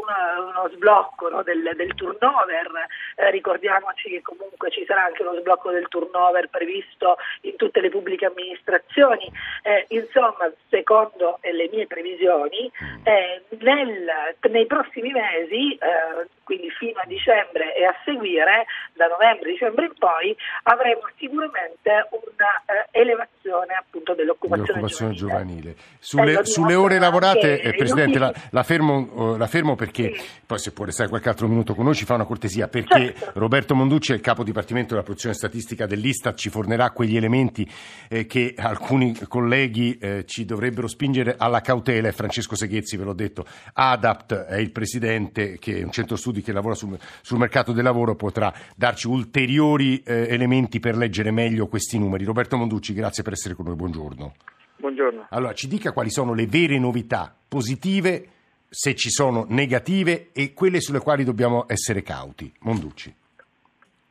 uno, 0.09 0.49
uno 0.49 0.71
sblocco 0.75 1.29
no, 1.29 1.43
del, 1.43 1.71
del, 1.77 1.95
turnover, 1.95 2.71
eh, 3.17 3.31
ricordiamoci 3.31 4.09
che 4.09 4.23
comunque 4.23 4.71
ci 4.71 4.85
sarà 4.87 5.05
anche 5.05 5.23
uno 5.23 5.39
sblocco 5.39 5.71
del 5.71 5.89
turnover 5.89 6.49
previsto 6.49 7.17
in 7.43 7.57
tutte 7.57 7.81
le 7.81 7.91
pubbliche 7.91 8.27
amministrazioni, 8.27 9.31
eh, 9.63 9.85
insomma 9.89 10.51
secondo 10.69 11.39
le 11.43 11.69
mie 11.73 11.87
previsioni 11.87 12.71
eh, 13.05 13.43
nel, 13.59 14.37
nei 14.51 14.67
prossimi 14.67 15.11
mesi, 15.13 15.75
eh, 15.75 16.29
quindi 16.45 16.71
fino 16.71 17.01
a 17.01 17.07
dicembre 17.07 17.77
e 17.77 17.85
a 17.85 17.95
seguire, 18.05 18.65
da 18.95 19.07
novembre, 19.07 19.51
dicembre 19.51 19.87
in 19.87 19.93
poi, 19.99 20.35
avremo 20.65 21.03
sicuramente 21.19 22.09
un'elevazione 22.11 23.73
eh, 23.73 23.77
appunto 23.77 24.15
dell'occupazione, 24.15 24.87
giovanile. 24.87 25.15
giovanile. 25.15 25.75
Sulle, 25.99 26.45
sulle 26.45 26.75
ore 26.75 26.99
lavorate, 26.99 27.61
eh, 27.61 27.75
Presidente, 27.75 28.19
la, 28.19 28.33
la, 28.51 28.63
fermo, 28.63 29.37
la 29.37 29.47
fermo 29.47 29.75
perché 29.75 29.98
perché 29.99 30.17
sì. 30.17 30.25
poi 30.47 30.59
se 30.59 30.73
può 30.73 30.85
restare 30.85 31.09
qualche 31.09 31.29
altro 31.29 31.49
minuto 31.49 31.75
con 31.75 31.85
noi 31.85 31.95
ci 31.95 32.05
fa 32.05 32.15
una 32.15 32.25
cortesia, 32.25 32.69
perché 32.69 33.15
certo. 33.15 33.39
Roberto 33.39 33.75
Monducci 33.75 34.13
è 34.13 34.15
il 34.15 34.21
capo 34.21 34.45
dipartimento 34.45 34.91
della 34.91 35.03
produzione 35.03 35.35
statistica 35.35 35.87
dell'Istat, 35.87 36.37
ci 36.37 36.51
fornerà 36.51 36.91
quegli 36.91 37.17
elementi 37.17 37.69
eh, 38.09 38.27
che 38.27 38.55
alcuni 38.57 39.17
colleghi 39.27 39.99
eh, 39.99 40.25
ci 40.27 40.45
dovrebbero 40.45 40.87
spingere 40.87 41.35
alla 41.37 41.61
cautela 41.61 42.09
e 42.09 42.13
Francesco 42.13 42.55
Seghezzi, 42.55 42.97
ve 42.97 43.05
l'ho 43.05 43.13
detto, 43.13 43.45
ADAPT 43.73 44.33
è 44.35 44.57
il 44.57 44.71
presidente 44.71 45.59
che 45.59 45.79
è 45.79 45.83
un 45.83 45.91
centro 45.91 46.17
studi 46.17 46.43
che 46.43 46.53
lavora 46.53 46.75
sul, 46.75 46.97
sul 47.23 47.39
mercato 47.39 47.73
del 47.73 47.85
lavoro, 47.85 48.15
potrà 48.15 48.53
darci 48.77 49.09
ulteriori 49.09 50.03
eh, 50.05 50.27
elementi 50.29 50.79
per 50.79 50.97
leggere 50.97 51.31
meglio 51.31 51.67
questi 51.67 51.99
numeri. 51.99 52.25
Roberto 52.25 52.57
Monducci, 52.57 52.93
grazie 52.93 53.23
per 53.23 53.33
essere 53.33 53.55
con 53.55 53.67
noi, 53.67 53.75
buongiorno. 53.75 54.35
Buongiorno. 54.77 55.27
Allora, 55.31 55.55
ci 55.55 55.67
dica 55.67 55.91
quali 55.91 56.11
sono 56.11 56.35
le 56.35 56.47
vere 56.47 56.79
novità 56.79 57.35
positive 57.49 58.29
se 58.69 58.95
ci 58.95 59.11
sono 59.11 59.47
negative 59.49 60.29
e 60.33 60.53
quelle 60.53 60.81
sulle 60.81 61.01
quali 61.01 61.25
dobbiamo 61.25 61.65
essere 61.69 62.03
cauti. 62.03 62.53
Monducci. 62.61 63.15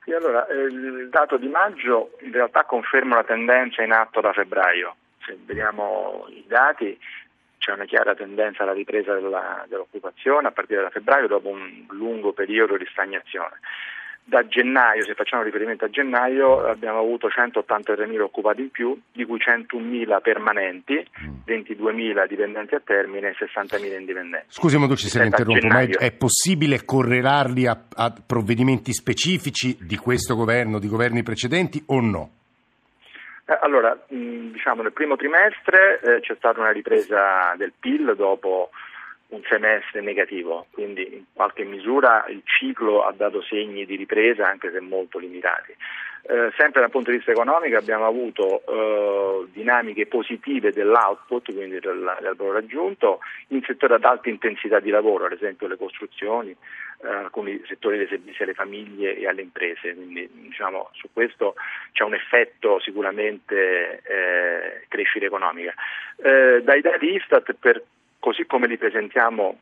Sì, 0.04 0.12
allora, 0.14 0.48
eh, 0.48 0.64
il 0.64 1.10
dato 1.10 1.38
di 1.38 1.48
maggio 1.48 2.12
in 2.22 2.32
realtà 2.32 2.64
conferma 2.64 3.16
la 3.16 3.24
tendenza 3.24 3.84
in 3.84 3.92
atto 3.92 4.22
da 4.22 4.34
febbraio. 4.34 4.96
Se 5.26 5.38
vediamo 5.46 6.26
i 6.30 6.46
dati 6.48 6.98
c'è 7.58 7.74
una 7.74 7.86
chiara 7.86 8.16
tendenza 8.16 8.64
alla 8.64 8.72
ripresa 8.72 9.14
della, 9.14 9.66
dell'occupazione 9.68 10.48
a 10.48 10.52
partire 10.52 10.84
da 10.84 10.90
febbraio 10.90 11.28
dopo 11.28 11.50
un 11.50 11.86
lungo 11.90 12.32
periodo 12.32 12.78
di 12.78 12.88
stagnazione 12.90 13.60
da 14.28 14.46
gennaio, 14.46 15.06
se 15.06 15.14
facciamo 15.14 15.42
riferimento 15.42 15.86
a 15.86 15.90
gennaio, 15.90 16.68
abbiamo 16.68 17.00
avuto 17.00 17.30
183.000 17.30 18.20
occupati 18.20 18.60
in 18.60 18.72
più, 18.72 19.00
di 19.14 19.24
cui 19.24 19.40
101.000 19.40 20.22
permanenti, 20.22 20.96
22.000 21.46 21.94
mm. 21.94 22.28
dipendenti 22.28 22.76
a 22.76 22.82
termine 22.84 23.30
e 23.30 23.36
60.000 23.38 23.98
indipendenti. 23.98 24.48
Scusi 24.50 24.78
Moducci 24.78 25.08
se 25.08 25.20
le 25.20 25.28
interrompo, 25.28 25.68
ma 25.68 25.80
è, 25.80 25.88
è, 25.92 26.12
possibile 26.12 26.84
correlarli 26.84 27.68
a, 27.68 27.86
a, 27.96 28.14
provvedimenti 28.26 28.92
specifici 28.92 29.78
di 29.80 29.96
questo 29.96 30.36
governo, 30.36 30.78
di 30.78 30.90
governi 30.90 31.24
precedenti 31.24 31.82
o 31.88 32.02
no? 32.02 32.32
Eh, 33.46 33.58
allora, 33.62 33.98
mh, 34.10 34.52
diciamo 34.52 34.82
nel 34.82 34.92
primo 34.92 35.16
trimestre 35.16 36.02
eh, 36.02 36.20
c'è 36.20 36.36
stata 36.36 36.60
una 36.60 36.72
ripresa 36.72 37.54
del 37.56 37.72
PIL 37.80 38.14
dopo 38.18 38.72
un 39.30 39.42
semestre 39.50 40.02
negativo, 40.02 40.68
quindi 40.72 41.16
in 41.16 41.24
qualche 41.34 41.64
misura 41.64 42.26
il 42.30 42.42
ciclo 42.46 43.04
ha 43.04 43.12
dato 43.12 43.42
segni 43.42 43.86
di 43.86 43.96
ripresa 43.96 44.48
anche 44.48 44.72
se 44.72 44.80
molto 44.80 45.20
limitati. 45.20 45.76
Eh, 46.30 46.52
sempre 46.58 46.82
dal 46.82 46.90
punto 46.90 47.10
di 47.10 47.18
vista 47.18 47.32
economico 47.32 47.78
abbiamo 47.78 48.06
avuto 48.06 48.62
eh, 48.68 49.48
dinamiche 49.54 50.08
positive 50.08 50.72
dell'output, 50.72 51.54
quindi 51.54 51.80
del, 51.80 52.18
del, 52.20 52.36
valore 52.36 52.60
aggiunto, 52.60 53.20
in 53.50 53.62
settori 53.64 53.94
ad 53.94 54.04
alta 54.04 54.30
intensità 54.30 54.80
di 54.80 54.90
lavoro, 54.90 55.26
ad 55.26 55.32
esempio 55.32 55.68
le 55.68 55.78
costruzioni, 55.78 56.52
eh, 56.52 57.08
alcuni 57.08 57.62
settori 57.66 57.98
dei 57.98 58.08
servizi 58.08 58.44
alle 58.44 58.54
famiglie 58.54 59.16
e 59.16 59.26
alle 59.26 59.42
imprese, 59.42 59.94
quindi 59.94 60.30
diciamo, 60.34 60.90
su 60.94 61.08
questo 61.14 61.56
c'è 61.94 62.04
un 62.04 62.14
effetto 62.14 62.80
sicuramente 62.82 64.02
eh, 64.04 64.86
crescita 64.90 65.26
economica. 65.26 65.74
Eh, 66.18 66.62
dai 66.62 66.82
dati 66.82 67.14
Istat 67.14 67.54
per 67.54 67.82
così 68.28 68.46
come 68.46 68.68
li 68.68 68.78
presentiamo 68.78 69.58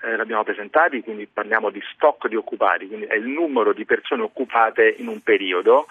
eh, 0.00 0.14
li 0.14 0.20
abbiamo 0.22 0.44
presentati, 0.44 1.02
quindi 1.02 1.26
parliamo 1.26 1.68
di 1.68 1.82
stock 1.92 2.26
di 2.26 2.36
occupati, 2.36 2.86
quindi 2.86 3.04
è 3.04 3.14
il 3.16 3.26
numero 3.26 3.74
di 3.74 3.84
persone 3.84 4.22
occupate 4.22 4.94
in 4.96 5.08
un 5.08 5.20
periodo. 5.20 5.86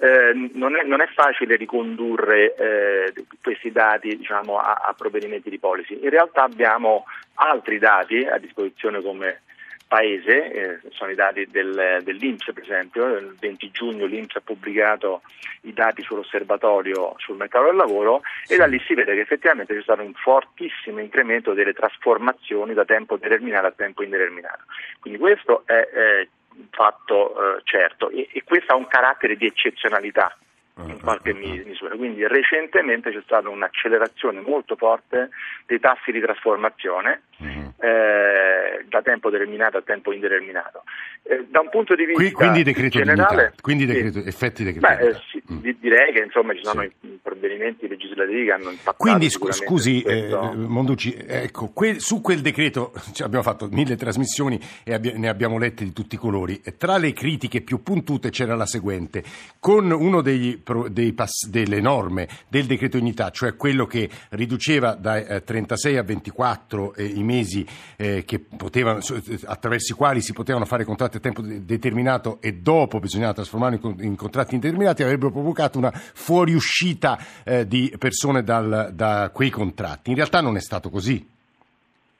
Eh, 0.00 0.32
non, 0.54 0.76
è, 0.76 0.82
non, 0.82 1.00
è, 1.00 1.06
facile 1.06 1.54
ricondurre 1.54 2.56
eh, 2.56 3.12
questi 3.40 3.70
dati 3.70 4.16
diciamo, 4.16 4.58
a, 4.58 4.82
a, 4.88 4.94
provvedimenti 4.94 5.48
di 5.48 5.60
policy. 5.60 6.00
In 6.02 6.10
realtà 6.10 6.42
abbiamo 6.42 7.04
altri 7.34 7.78
dati 7.78 8.24
a 8.24 8.38
disposizione 8.38 9.00
come 9.00 9.42
paese, 9.88 10.52
eh, 10.52 10.78
sono 10.90 11.10
i 11.10 11.14
dati 11.14 11.46
del, 11.50 12.00
dell'Inps 12.02 12.52
per 12.52 12.62
esempio, 12.62 13.06
il 13.16 13.36
20 13.38 13.70
giugno 13.70 14.06
l'Inps 14.06 14.36
ha 14.36 14.40
pubblicato 14.40 15.22
i 15.62 15.72
dati 15.72 16.02
sull'osservatorio 16.02 17.14
sul 17.18 17.36
mercato 17.36 17.66
del 17.66 17.76
lavoro 17.76 18.22
e 18.46 18.56
da 18.56 18.66
lì 18.66 18.80
si 18.86 18.94
vede 18.94 19.14
che 19.14 19.20
effettivamente 19.20 19.74
c'è 19.74 19.82
stato 19.82 20.02
un 20.02 20.14
fortissimo 20.14 21.00
incremento 21.00 21.54
delle 21.54 21.72
trasformazioni 21.72 22.74
da 22.74 22.84
tempo 22.84 23.16
determinato 23.16 23.66
a 23.66 23.72
tempo 23.72 24.02
indeterminato. 24.02 24.64
Quindi 25.00 25.18
questo 25.18 25.62
è, 25.66 26.28
un 26.56 26.66
fatto 26.70 27.56
eh, 27.56 27.60
certo. 27.64 28.10
E, 28.10 28.28
e 28.32 28.42
questo 28.44 28.72
ha 28.72 28.76
un 28.76 28.86
carattere 28.86 29.36
di 29.36 29.46
eccezionalità 29.46 30.36
in 30.84 31.00
qualche 31.00 31.32
misura. 31.32 31.96
Quindi 31.96 32.26
recentemente 32.26 33.10
c'è 33.10 33.22
stata 33.24 33.48
un'accelerazione 33.48 34.40
molto 34.40 34.76
forte 34.76 35.30
dei 35.64 35.80
tassi 35.80 36.12
di 36.12 36.20
trasformazione 36.20 37.22
uh-huh. 37.38 37.72
eh, 37.80 38.84
da 38.86 39.00
tempo 39.02 39.30
determinato 39.30 39.78
a 39.78 39.82
tempo 39.82 40.12
indeterminato. 40.12 40.82
Eh, 41.22 41.46
da 41.48 41.60
un 41.60 41.70
punto 41.70 41.94
di 41.94 42.04
vista 42.04 42.30
quindi 42.32 42.62
decreto 42.62 42.98
generale, 42.98 43.54
quindi 43.60 43.86
decreto, 43.86 44.20
sì, 44.20 44.28
effetti 44.28 44.64
decreto 44.64 44.86
beh, 44.86 45.08
eh, 45.08 45.14
sì, 45.30 45.42
mm. 45.50 45.58
direi 45.80 46.12
che 46.12 46.22
insomma 46.22 46.54
ci 46.54 46.62
sono 46.62 46.82
sì. 46.82 47.18
provvedimenti 47.20 47.88
legislativi 47.88 48.44
che 48.44 48.52
hanno 48.52 48.70
impattato. 48.70 48.96
Quindi 48.98 49.28
scusi 49.30 50.02
eh, 50.02 50.28
Monducci, 50.54 51.16
ecco, 51.26 51.72
que- 51.72 51.98
su 51.98 52.20
quel 52.20 52.42
decreto 52.42 52.92
cioè, 53.12 53.26
abbiamo 53.26 53.42
fatto 53.42 53.68
mille 53.70 53.96
trasmissioni 53.96 54.60
e 54.84 54.92
abbi- 54.92 55.14
ne 55.16 55.28
abbiamo 55.28 55.58
lette 55.58 55.84
di 55.84 55.92
tutti 55.92 56.14
i 56.16 56.18
colori. 56.18 56.60
Tra 56.76 56.98
le 56.98 57.12
critiche 57.12 57.62
più 57.62 57.82
puntute 57.82 58.30
c'era 58.30 58.54
la 58.54 58.66
seguente: 58.66 59.24
con 59.58 59.90
uno 59.90 60.20
dei 60.88 61.12
pass- 61.12 61.46
delle 61.48 61.80
norme 61.80 62.28
del 62.48 62.66
decreto 62.66 62.96
unità, 62.98 63.30
cioè 63.30 63.56
quello 63.56 63.86
che 63.86 64.08
riduceva 64.30 64.94
da 64.94 65.16
eh, 65.18 65.42
36 65.42 65.96
a 65.96 66.02
24 66.02 66.94
eh, 66.94 67.04
i 67.04 67.22
mesi 67.22 67.66
eh, 67.96 68.24
potevano, 68.56 69.00
attraverso 69.44 69.92
i 69.92 69.96
quali 69.96 70.20
si 70.20 70.32
potevano 70.32 70.64
fare 70.64 70.84
contratti 70.84 71.18
a 71.18 71.20
tempo 71.20 71.42
determinato 71.42 72.38
e 72.40 72.54
dopo 72.54 72.98
bisognava 72.98 73.34
trasformarli 73.34 73.80
in, 73.82 73.94
in 74.00 74.16
contratti 74.16 74.54
indeterminati, 74.54 75.02
avrebbero 75.02 75.30
provocato 75.30 75.78
una 75.78 75.92
fuoriuscita 75.92 77.18
eh, 77.44 77.66
di 77.66 77.94
persone 77.98 78.42
dal, 78.42 78.90
da 78.92 79.30
quei 79.32 79.50
contratti. 79.50 80.10
In 80.10 80.16
realtà 80.16 80.40
non 80.40 80.56
è 80.56 80.60
stato 80.60 80.90
così. 80.90 81.34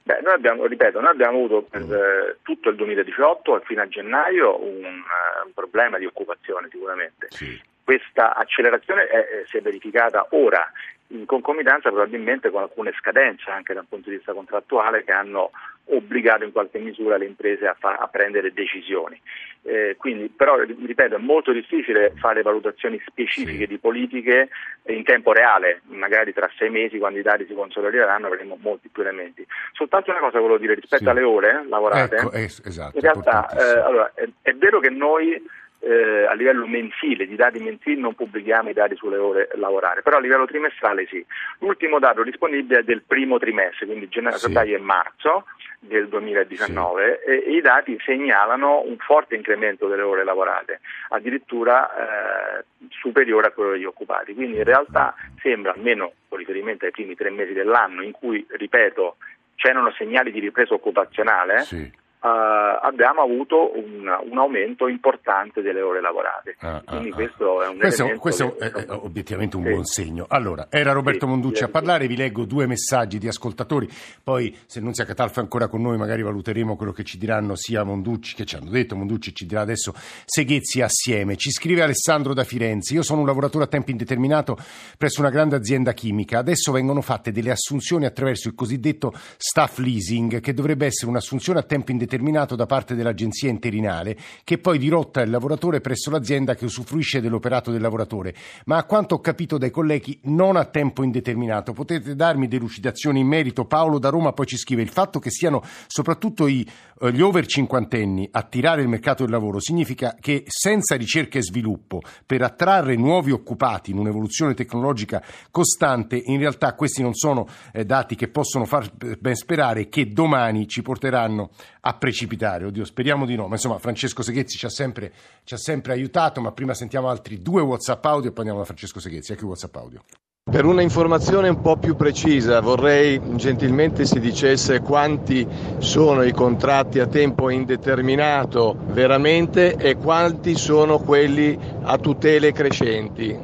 Beh, 0.06 0.20
noi 0.22 0.34
abbiamo, 0.34 0.66
ripeto, 0.66 1.00
noi 1.00 1.10
abbiamo 1.10 1.38
avuto 1.38 1.62
per 1.68 1.82
eh, 1.82 2.36
tutto 2.42 2.68
il 2.68 2.76
2018 2.76 3.56
e 3.56 3.64
fino 3.64 3.82
a 3.82 3.88
gennaio 3.88 4.62
un, 4.62 4.84
uh, 4.84 5.46
un 5.46 5.52
problema 5.52 5.98
di 5.98 6.06
occupazione 6.06 6.68
sicuramente. 6.70 7.26
Sì. 7.30 7.60
Questa 7.86 8.34
accelerazione 8.34 9.06
è, 9.06 9.16
è, 9.16 9.44
si 9.46 9.58
è 9.58 9.60
verificata 9.60 10.26
ora 10.30 10.68
in 11.10 11.24
concomitanza 11.24 11.90
probabilmente 11.90 12.50
con 12.50 12.62
alcune 12.62 12.92
scadenze 12.98 13.48
anche 13.48 13.74
dal 13.74 13.86
punto 13.88 14.10
di 14.10 14.16
vista 14.16 14.32
contrattuale 14.32 15.04
che 15.04 15.12
hanno 15.12 15.52
obbligato 15.90 16.42
in 16.42 16.50
qualche 16.50 16.80
misura 16.80 17.16
le 17.16 17.26
imprese 17.26 17.68
a, 17.68 17.76
fa- 17.78 17.94
a 17.94 18.08
prendere 18.08 18.52
decisioni. 18.52 19.20
Eh, 19.62 19.94
quindi, 19.96 20.28
però, 20.28 20.58
ripeto, 20.58 21.14
è 21.14 21.18
molto 21.18 21.52
difficile 21.52 22.12
fare 22.16 22.42
valutazioni 22.42 23.00
specifiche 23.06 23.64
sì. 23.64 23.66
di 23.66 23.78
politiche 23.78 24.48
in 24.86 25.04
tempo 25.04 25.32
reale, 25.32 25.82
magari 25.84 26.32
tra 26.32 26.50
sei 26.56 26.70
mesi 26.70 26.98
quando 26.98 27.20
i 27.20 27.22
dati 27.22 27.46
si 27.46 27.54
consolideranno 27.54 28.26
avremo 28.26 28.58
molti 28.60 28.88
più 28.88 29.02
elementi. 29.02 29.46
Soltanto 29.74 30.10
una 30.10 30.18
cosa 30.18 30.40
volevo 30.40 30.58
dire 30.58 30.74
rispetto 30.74 31.04
sì. 31.04 31.08
alle 31.08 31.22
ore 31.22 31.64
lavorate, 31.68 32.16
ecco, 32.16 32.32
es- 32.32 32.62
esatto, 32.64 32.96
in 32.96 33.02
realtà 33.02 33.48
eh, 33.50 33.78
allora, 33.78 34.10
è, 34.12 34.28
è 34.42 34.54
vero 34.54 34.80
che 34.80 34.90
noi 34.90 35.40
eh, 35.80 36.26
a 36.28 36.34
livello 36.34 36.66
mensile, 36.66 37.26
di 37.26 37.36
dati 37.36 37.58
mensili 37.58 38.00
non 38.00 38.14
pubblichiamo 38.14 38.70
i 38.70 38.72
dati 38.72 38.96
sulle 38.96 39.18
ore 39.18 39.48
lavorate, 39.54 40.02
però 40.02 40.16
a 40.16 40.20
livello 40.20 40.46
trimestrale 40.46 41.06
sì. 41.06 41.24
L'ultimo 41.58 41.98
dato 41.98 42.22
disponibile 42.22 42.80
è 42.80 42.82
del 42.82 43.02
primo 43.02 43.38
trimestre, 43.38 43.86
quindi 43.86 44.08
gennaio, 44.08 44.36
sì. 44.36 44.46
febbraio 44.46 44.76
e 44.76 44.80
marzo 44.80 45.44
del 45.78 46.08
2019 46.08 47.20
sì. 47.24 47.30
e, 47.30 47.34
i 47.56 47.60
dati 47.60 47.96
segnalano 48.04 48.82
un 48.84 48.96
forte 48.98 49.36
incremento 49.36 49.86
delle 49.86 50.02
ore 50.02 50.24
lavorate, 50.24 50.80
addirittura 51.10 52.58
eh, 52.58 52.64
superiore 52.88 53.48
a 53.48 53.50
quello 53.50 53.72
degli 53.72 53.84
occupati. 53.84 54.34
Quindi 54.34 54.56
in 54.56 54.64
realtà 54.64 55.14
sembra, 55.40 55.72
almeno 55.72 56.12
con 56.28 56.38
riferimento 56.38 56.84
ai 56.84 56.90
primi 56.90 57.14
tre 57.14 57.30
mesi 57.30 57.52
dell'anno, 57.52 58.02
in 58.02 58.12
cui, 58.12 58.44
ripeto, 58.48 59.16
c'erano 59.54 59.92
segnali 59.92 60.32
di 60.32 60.40
ripresa 60.40 60.74
occupazionale, 60.74 61.60
sì 61.60 62.04
Uh, 62.18 62.78
abbiamo 62.80 63.20
avuto 63.20 63.76
un, 63.76 64.08
un, 64.30 64.38
aumento 64.38 64.88
importante 64.88 65.60
delle 65.60 65.82
ore 65.82 66.00
lavorate. 66.00 66.56
Ah, 66.60 66.82
Quindi 66.84 67.10
ah, 67.10 67.14
questo 67.14 67.62
è 67.62 67.68
un 67.68 67.76
questo, 67.76 68.12
questo 68.18 68.58
è, 68.58 68.70
è, 68.70 68.86
obiettivamente 68.88 69.56
un 69.56 69.62
sì. 69.64 69.68
buon 69.68 69.84
segno. 69.84 70.26
Allora, 70.28 70.66
era 70.70 70.92
Roberto 70.92 71.26
sì, 71.26 71.30
Monducci 71.30 71.62
a 71.62 71.68
parlare, 71.68 72.06
vi 72.06 72.16
leggo 72.16 72.44
due 72.44 72.66
messaggi 72.66 73.18
di 73.18 73.28
ascoltatori, 73.28 73.86
poi 74.24 74.56
se 74.66 74.80
Nunzia 74.80 75.04
Catalfo 75.04 75.40
è 75.40 75.42
ancora 75.42 75.68
con 75.68 75.82
noi 75.82 75.98
magari 75.98 76.22
valuteremo 76.22 76.74
quello 76.74 76.90
che 76.90 77.04
ci 77.04 77.18
diranno 77.18 77.54
sia 77.54 77.84
Monducci, 77.84 78.34
che 78.34 78.44
ci 78.44 78.56
hanno 78.56 78.70
detto, 78.70 78.96
Monducci 78.96 79.34
ci 79.34 79.46
dirà 79.46 79.60
adesso 79.60 79.92
Seghezzi 80.24 80.80
assieme. 80.80 81.36
Ci 81.36 81.50
scrive 81.50 81.82
Alessandro 81.82 82.32
da 82.32 82.44
Firenze, 82.44 82.94
io 82.94 83.02
sono 83.02 83.20
un 83.20 83.26
lavoratore 83.26 83.64
a 83.64 83.68
tempo 83.68 83.90
indeterminato 83.90 84.56
presso 84.96 85.20
una 85.20 85.30
grande 85.30 85.54
azienda 85.54 85.92
chimica, 85.92 86.38
adesso 86.38 86.72
vengono 86.72 87.02
fatte 87.02 87.30
delle 87.30 87.50
assunzioni 87.50 88.06
attraverso 88.06 88.48
il 88.48 88.54
cosiddetto 88.54 89.12
staff 89.36 89.78
leasing, 89.78 90.40
che 90.40 90.54
dovrebbe 90.54 90.86
essere 90.86 91.10
un'assunzione 91.10 91.58
a 91.58 91.62
tempo 91.62 91.90
indeterminato 91.90 92.05
determinato 92.06 92.56
da 92.56 92.66
parte 92.66 92.94
dell'agenzia 92.94 93.50
interinale 93.50 94.16
che 94.44 94.58
poi 94.58 94.78
dirotta 94.78 95.20
il 95.20 95.30
lavoratore 95.30 95.80
presso 95.80 96.10
l'azienda 96.10 96.54
che 96.54 96.64
usufruisce 96.64 97.20
dell'operato 97.20 97.70
del 97.70 97.80
lavoratore, 97.80 98.34
ma 98.64 98.78
a 98.78 98.84
quanto 98.84 99.16
ho 99.16 99.20
capito 99.20 99.58
dai 99.58 99.70
colleghi 99.70 100.18
non 100.24 100.56
a 100.56 100.64
tempo 100.64 101.02
indeterminato. 101.02 101.72
Potete 101.72 102.14
darmi 102.14 102.48
delucidazioni 102.48 103.20
in 103.20 103.26
merito? 103.26 103.66
Paolo 103.66 103.98
da 103.98 104.08
Roma 104.08 104.32
poi 104.32 104.46
ci 104.46 104.56
scrive 104.56 104.82
il 104.82 104.88
fatto 104.88 105.18
che 105.18 105.30
siano 105.30 105.62
soprattutto 105.86 106.46
i, 106.46 106.66
eh, 107.00 107.12
gli 107.12 107.20
over 107.20 107.46
cinquantenni 107.46 108.28
a 108.30 108.42
tirare 108.42 108.82
il 108.82 108.88
mercato 108.88 109.24
del 109.24 109.32
lavoro 109.32 109.60
significa 109.60 110.16
che 110.18 110.44
senza 110.46 110.94
ricerca 110.96 111.38
e 111.38 111.42
sviluppo 111.42 112.00
per 112.24 112.42
attrarre 112.42 112.96
nuovi 112.96 113.32
occupati 113.32 113.90
in 113.90 113.98
un'evoluzione 113.98 114.54
tecnologica 114.54 115.22
costante, 115.50 116.22
in 116.24 116.38
realtà 116.38 116.74
questi 116.74 117.02
non 117.02 117.14
sono 117.14 117.46
eh, 117.72 117.84
dati 117.84 118.14
che 118.14 118.28
possono 118.28 118.64
far 118.64 118.90
ben 119.18 119.34
sperare 119.34 119.88
che 119.88 120.12
domani 120.12 120.68
ci 120.68 120.82
porteranno 120.82 121.50
a 121.80 121.95
precipitare. 121.96 122.66
Oddio, 122.66 122.84
speriamo 122.84 123.26
di 123.26 123.34
no. 123.34 123.46
Ma 123.48 123.54
insomma, 123.54 123.78
Francesco 123.78 124.22
Seghezzi 124.22 124.56
ci 124.56 124.66
ha 124.66 124.70
sempre, 124.70 125.12
ci 125.44 125.54
ha 125.54 125.58
sempre 125.58 125.92
aiutato. 125.92 126.40
Ma 126.40 126.52
prima 126.52 126.74
sentiamo 126.74 127.08
altri 127.08 127.42
due 127.42 127.62
WhatsApp 127.62 128.04
audio 128.04 128.30
e 128.30 128.32
poi 128.32 128.40
andiamo 128.40 128.60
da 128.60 128.66
Francesco 128.66 129.00
Seghezzi. 129.00 129.32
Ecco 129.32 129.44
i 129.44 129.48
WhatsApp 129.48 129.76
audio. 129.76 130.02
Per 130.48 130.64
una 130.64 130.80
informazione 130.80 131.48
un 131.48 131.60
po' 131.60 131.76
più 131.76 131.96
precisa 131.96 132.60
vorrei 132.60 133.20
gentilmente 133.34 134.06
si 134.06 134.20
dicesse 134.20 134.78
quanti 134.78 135.44
sono 135.78 136.22
i 136.22 136.30
contratti 136.30 137.00
a 137.00 137.08
tempo 137.08 137.50
indeterminato 137.50 138.78
veramente 138.90 139.74
e 139.74 139.96
quanti 139.96 140.56
sono 140.56 141.00
quelli 141.00 141.58
a 141.82 141.98
tutele 141.98 142.52
crescenti. 142.52 143.36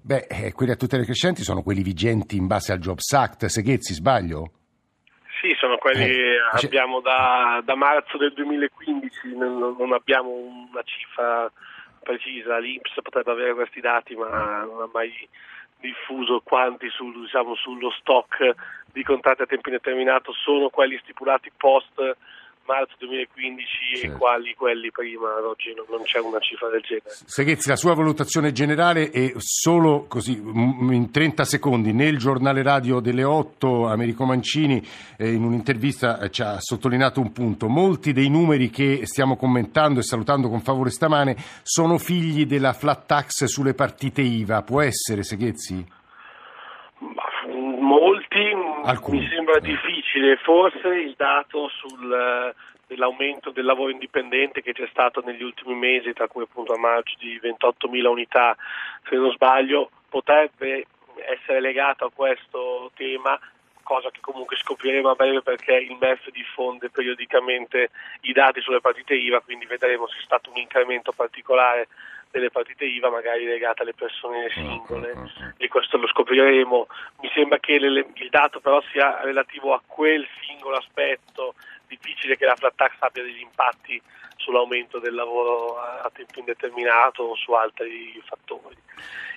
Beh, 0.00 0.26
eh, 0.30 0.52
quelli 0.52 0.72
a 0.72 0.76
tutele 0.76 1.04
crescenti 1.04 1.42
sono 1.42 1.62
quelli 1.62 1.82
vigenti 1.82 2.36
in 2.38 2.46
base 2.46 2.72
al 2.72 2.78
Jobs 2.78 3.12
Act. 3.12 3.44
Seghezzi, 3.44 3.92
sbaglio? 3.92 4.59
Sono 5.60 5.76
quelli 5.76 6.06
che 6.06 6.36
eh, 6.36 6.40
abbiamo 6.64 7.00
da, 7.00 7.60
da, 7.62 7.74
marzo 7.74 8.16
del 8.16 8.32
2015, 8.32 9.36
non, 9.36 9.76
non, 9.78 9.92
abbiamo 9.92 10.30
una 10.30 10.82
cifra 10.84 11.52
precisa, 12.02 12.56
l'Inps 12.56 12.94
potrebbe 13.02 13.30
avere 13.30 13.52
questi 13.52 13.80
dati 13.80 14.16
ma 14.16 14.64
non 14.64 14.80
ha 14.80 14.88
mai 14.90 15.12
diffuso 15.78 16.40
quanti 16.42 16.88
sul, 16.88 17.12
diciamo, 17.20 17.54
sullo 17.56 17.90
stock 17.90 18.54
di 18.90 19.02
contratti 19.02 19.42
a 19.42 19.46
tempo 19.46 19.68
indeterminato 19.68 20.32
sono 20.32 20.70
quelli 20.70 20.98
stipulati 21.02 21.52
post 21.54 22.16
marzo 22.70 22.94
2015 22.98 23.66
sì. 23.96 24.06
e 24.06 24.12
quali 24.12 24.54
quelli 24.54 24.90
prima, 24.92 25.36
ad 25.36 25.44
oggi 25.44 25.74
non, 25.74 25.86
non, 25.88 26.02
c'è 26.02 26.20
una 26.20 26.38
cifra 26.38 26.68
del 26.68 26.82
genere. 26.82 27.10
Seghezzi, 27.10 27.68
la 27.68 27.76
sua 27.76 27.94
valutazione 27.94 28.52
generale 28.52 29.10
è 29.10 29.32
solo 29.38 30.06
così 30.06 30.32
in 30.32 31.08
30 31.10 31.44
secondi, 31.44 31.92
nel 31.92 32.16
giornale 32.18 32.62
radio 32.62 33.00
delle 33.00 33.24
8 33.24 33.88
Americo 33.88 34.24
Mancini 34.24 34.80
eh, 35.16 35.32
in 35.32 35.42
un'intervista 35.42 36.20
eh, 36.20 36.30
ci 36.30 36.42
ha 36.42 36.58
sottolineato 36.60 37.20
un 37.20 37.32
punto, 37.32 37.68
molti 37.68 38.12
dei 38.12 38.28
numeri 38.28 38.70
che 38.70 39.00
stiamo 39.04 39.36
commentando 39.36 39.98
e 39.98 40.04
salutando 40.04 40.48
con 40.48 40.60
favore 40.60 40.90
stamane 40.90 41.36
sono 41.62 41.98
figli 41.98 42.46
della 42.46 42.72
flat 42.72 43.06
tax 43.06 43.44
sulle 43.44 43.74
partite 43.74 44.22
IVA, 44.22 44.62
può 44.62 44.80
essere 44.80 45.24
Seghezzi? 45.24 45.98
Alcuni. 48.84 49.20
mi 49.20 49.28
sembra 49.28 49.58
difficile, 49.58 50.36
forse 50.36 50.88
il 50.88 51.14
dato 51.16 51.68
sul, 51.68 52.54
dell'aumento 52.90 53.50
del 53.50 53.64
lavoro 53.64 53.90
indipendente 53.90 54.62
che 54.62 54.72
c'è 54.72 54.88
stato 54.90 55.22
negli 55.24 55.42
ultimi 55.42 55.74
mesi, 55.74 56.12
tra 56.12 56.26
cui 56.26 56.42
appunto 56.42 56.72
a 56.72 56.78
maggio 56.78 57.14
di 57.18 57.38
28.000 57.40 58.06
unità, 58.06 58.56
se 59.08 59.14
non 59.14 59.30
sbaglio, 59.30 59.90
potrebbe 60.08 60.86
essere 61.24 61.60
legato 61.60 62.04
a 62.04 62.10
questo 62.12 62.90
tema, 62.94 63.38
cosa 63.82 64.10
che 64.10 64.20
comunque 64.20 64.56
scopriremo 64.56 65.10
a 65.10 65.14
breve 65.14 65.42
perché 65.42 65.74
il 65.74 65.96
MEF 66.00 66.30
diffonde 66.30 66.90
periodicamente 66.90 67.90
i 68.22 68.32
dati 68.32 68.60
sulle 68.60 68.80
partite 68.80 69.14
IVA, 69.14 69.40
quindi 69.40 69.66
vedremo 69.66 70.08
se 70.08 70.18
è 70.18 70.22
stato 70.22 70.50
un 70.50 70.56
incremento 70.56 71.12
particolare 71.12 71.86
delle 72.30 72.50
partite 72.50 72.84
IVA 72.84 73.10
magari 73.10 73.44
legate 73.44 73.82
alle 73.82 73.94
persone 73.94 74.48
singole 74.50 75.14
e 75.56 75.68
questo 75.68 75.96
lo 75.96 76.06
scopriremo. 76.06 76.86
Mi 77.20 77.30
sembra 77.34 77.58
che 77.58 77.72
il 77.72 78.28
dato 78.30 78.60
però 78.60 78.80
sia 78.92 79.20
relativo 79.22 79.74
a 79.74 79.82
quel 79.84 80.26
singolo 80.46 80.76
aspetto, 80.76 81.54
difficile 81.86 82.36
che 82.36 82.46
la 82.46 82.56
flat 82.56 82.74
tax 82.76 82.92
abbia 83.00 83.22
degli 83.22 83.40
impatti 83.40 84.00
sull'aumento 84.40 84.98
del 84.98 85.14
lavoro 85.14 85.78
a 85.78 86.10
tempo 86.12 86.40
indeterminato 86.40 87.22
o 87.22 87.36
su 87.36 87.52
altri 87.52 88.20
fattori. 88.24 88.76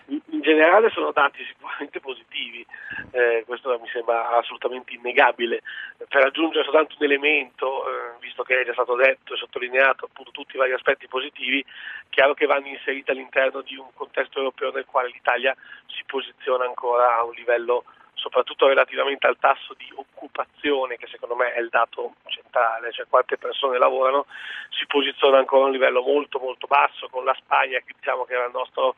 In 0.06 0.42
generale 0.42 0.90
sono 0.90 1.12
dati 1.12 1.44
sicuramente 1.46 2.02
positivi, 2.02 2.66
eh, 3.12 3.44
questo 3.46 3.80
mi 3.80 3.88
sembra 3.88 4.32
assolutamente 4.32 4.94
innegabile. 4.94 5.62
Per 6.10 6.26
aggiungere 6.26 6.64
soltanto 6.66 6.96
un 7.00 7.06
elemento, 7.06 7.88
eh, 7.88 8.18
visto 8.20 8.44
che 8.44 8.60
è 8.60 8.66
già 8.66 8.74
stato 8.74 8.96
detto 8.96 9.34
e 9.34 9.38
sottolineato 9.38 10.06
appunto 10.06 10.32
tutti 10.32 10.56
i 10.56 10.60
vari 10.60 10.74
aspetti 10.74 11.08
positivi, 11.08 11.64
chiaro 12.10 12.34
che 12.34 12.46
vanno 12.46 12.68
inseriti 12.68 13.12
all'interno 13.12 13.62
di 13.62 13.78
un 13.78 13.88
contesto 13.94 14.40
europeo 14.40 14.72
nel 14.72 14.86
quale 14.86 15.08
l'Italia 15.08 15.56
si 15.88 16.04
posiziona 16.06 16.66
ancora 16.66 17.16
a 17.16 17.24
un 17.24 17.32
livello 17.34 17.86
soprattutto 18.24 18.68
relativamente 18.68 19.28
al 19.28 19.38
tasso 19.38 19.74
di 19.74 19.92
occupazione, 19.94 20.96
che 20.96 21.08
secondo 21.08 21.36
me 21.36 21.52
è 21.52 21.60
il 21.60 21.68
dato 21.68 22.14
centrale, 22.28 22.94
cioè 22.94 23.06
quante 23.10 23.38
persone 23.38 23.78
lavorano, 23.78 24.28
si 24.70 24.86
posiziona 24.88 25.40
ancora 25.40 25.64
a 25.64 25.66
un 25.66 25.74
livello 25.74 26.02
molto 26.02 26.40
molto 26.40 26.66
basso 26.66 27.10
con 27.10 27.26
la 27.26 27.36
Spagna, 27.38 27.80
che 27.80 27.94
diciamo 28.00 28.24
che 28.24 28.34
era 28.34 28.46
il 28.46 28.54
nostro 28.54 28.96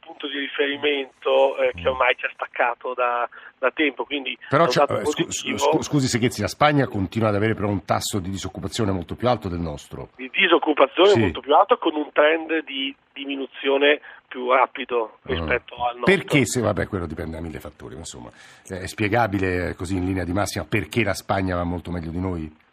punto 0.00 0.26
di 0.26 0.38
riferimento 0.38 1.56
eh, 1.58 1.72
che 1.74 1.88
ormai 1.88 2.14
ci 2.16 2.26
ha 2.26 2.30
staccato 2.32 2.94
da, 2.94 3.28
da 3.58 3.70
tempo. 3.70 4.04
Quindi 4.04 4.36
però 4.48 4.66
eh, 4.66 4.70
scu- 4.70 5.82
scusi 5.82 6.06
Seghezzi, 6.06 6.40
la 6.40 6.48
Spagna 6.48 6.86
continua 6.86 7.28
ad 7.28 7.34
avere 7.34 7.54
però 7.54 7.68
un 7.68 7.84
tasso 7.84 8.18
di 8.18 8.30
disoccupazione 8.30 8.90
molto 8.90 9.14
più 9.14 9.28
alto 9.28 9.48
del 9.48 9.60
nostro. 9.60 10.08
Di 10.16 10.30
disoccupazione 10.32 11.10
sì. 11.10 11.20
molto 11.20 11.40
più 11.40 11.54
alto 11.54 11.76
con 11.78 11.94
un 11.94 12.10
trend 12.12 12.64
di 12.64 12.94
diminuzione 13.12 14.00
più 14.28 14.50
rapido 14.50 15.18
ah. 15.22 15.28
rispetto 15.28 15.74
uh, 15.74 15.82
al 15.82 15.96
nostro. 15.98 16.14
Perché 16.14 16.44
se 16.44 16.60
vabbè 16.60 16.86
quello 16.86 17.06
dipende 17.06 17.36
da 17.36 17.42
mille 17.42 17.60
fattori, 17.60 17.94
ma 17.94 18.00
insomma 18.00 18.30
è 18.68 18.86
spiegabile 18.86 19.74
così 19.74 19.96
in 19.96 20.04
linea 20.04 20.24
di 20.24 20.32
massima 20.32 20.66
perché 20.68 21.02
la 21.02 21.14
Spagna 21.14 21.56
va 21.56 21.64
molto 21.64 21.90
meglio 21.90 22.10
di 22.10 22.20
noi? 22.20 22.64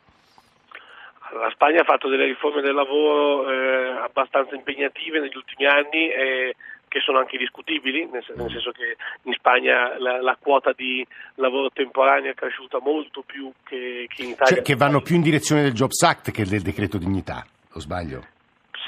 La 1.34 1.49
Spagna 1.52 1.82
ha 1.82 1.84
fatto 1.84 2.10
delle 2.10 2.26
riforme 2.26 2.62
del 2.62 2.76
lavoro 2.76 3.49
eh, 3.49 3.97
abbastanza 4.04 4.54
impegnative 4.54 5.19
negli 5.19 5.36
ultimi 5.36 5.65
anni 5.65 6.10
e 6.10 6.56
che 6.93 6.99
sono 6.99 7.17
anche 7.17 7.39
discutibili, 7.39 8.06
nel, 8.06 8.23
nel 8.36 8.51
senso 8.51 8.69
che 8.69 8.97
in 9.23 9.34
Spagna 9.34 9.97
la, 9.97 10.21
la, 10.21 10.38
quota 10.39 10.73
di 10.75 11.03
lavoro 11.36 11.71
temporaneo 11.71 12.29
è 12.29 12.36
cresciuta 12.36 12.77
molto 12.79 13.23
più 13.23 13.51
che, 13.63 14.06
che 14.08 14.21
in 14.21 14.29
Italia. 14.29 14.53
Cioè 14.53 14.63
che 14.63 14.75
vanno 14.75 15.01
più 15.01 15.15
in 15.15 15.23
direzione 15.23 15.63
del 15.63 15.73
Jobs 15.73 15.99
Act 16.03 16.29
che 16.29 16.45
del 16.45 16.62
decreto 16.62 16.99
dignità, 16.99 17.43
o 17.73 17.79
sbaglio? 17.79 18.27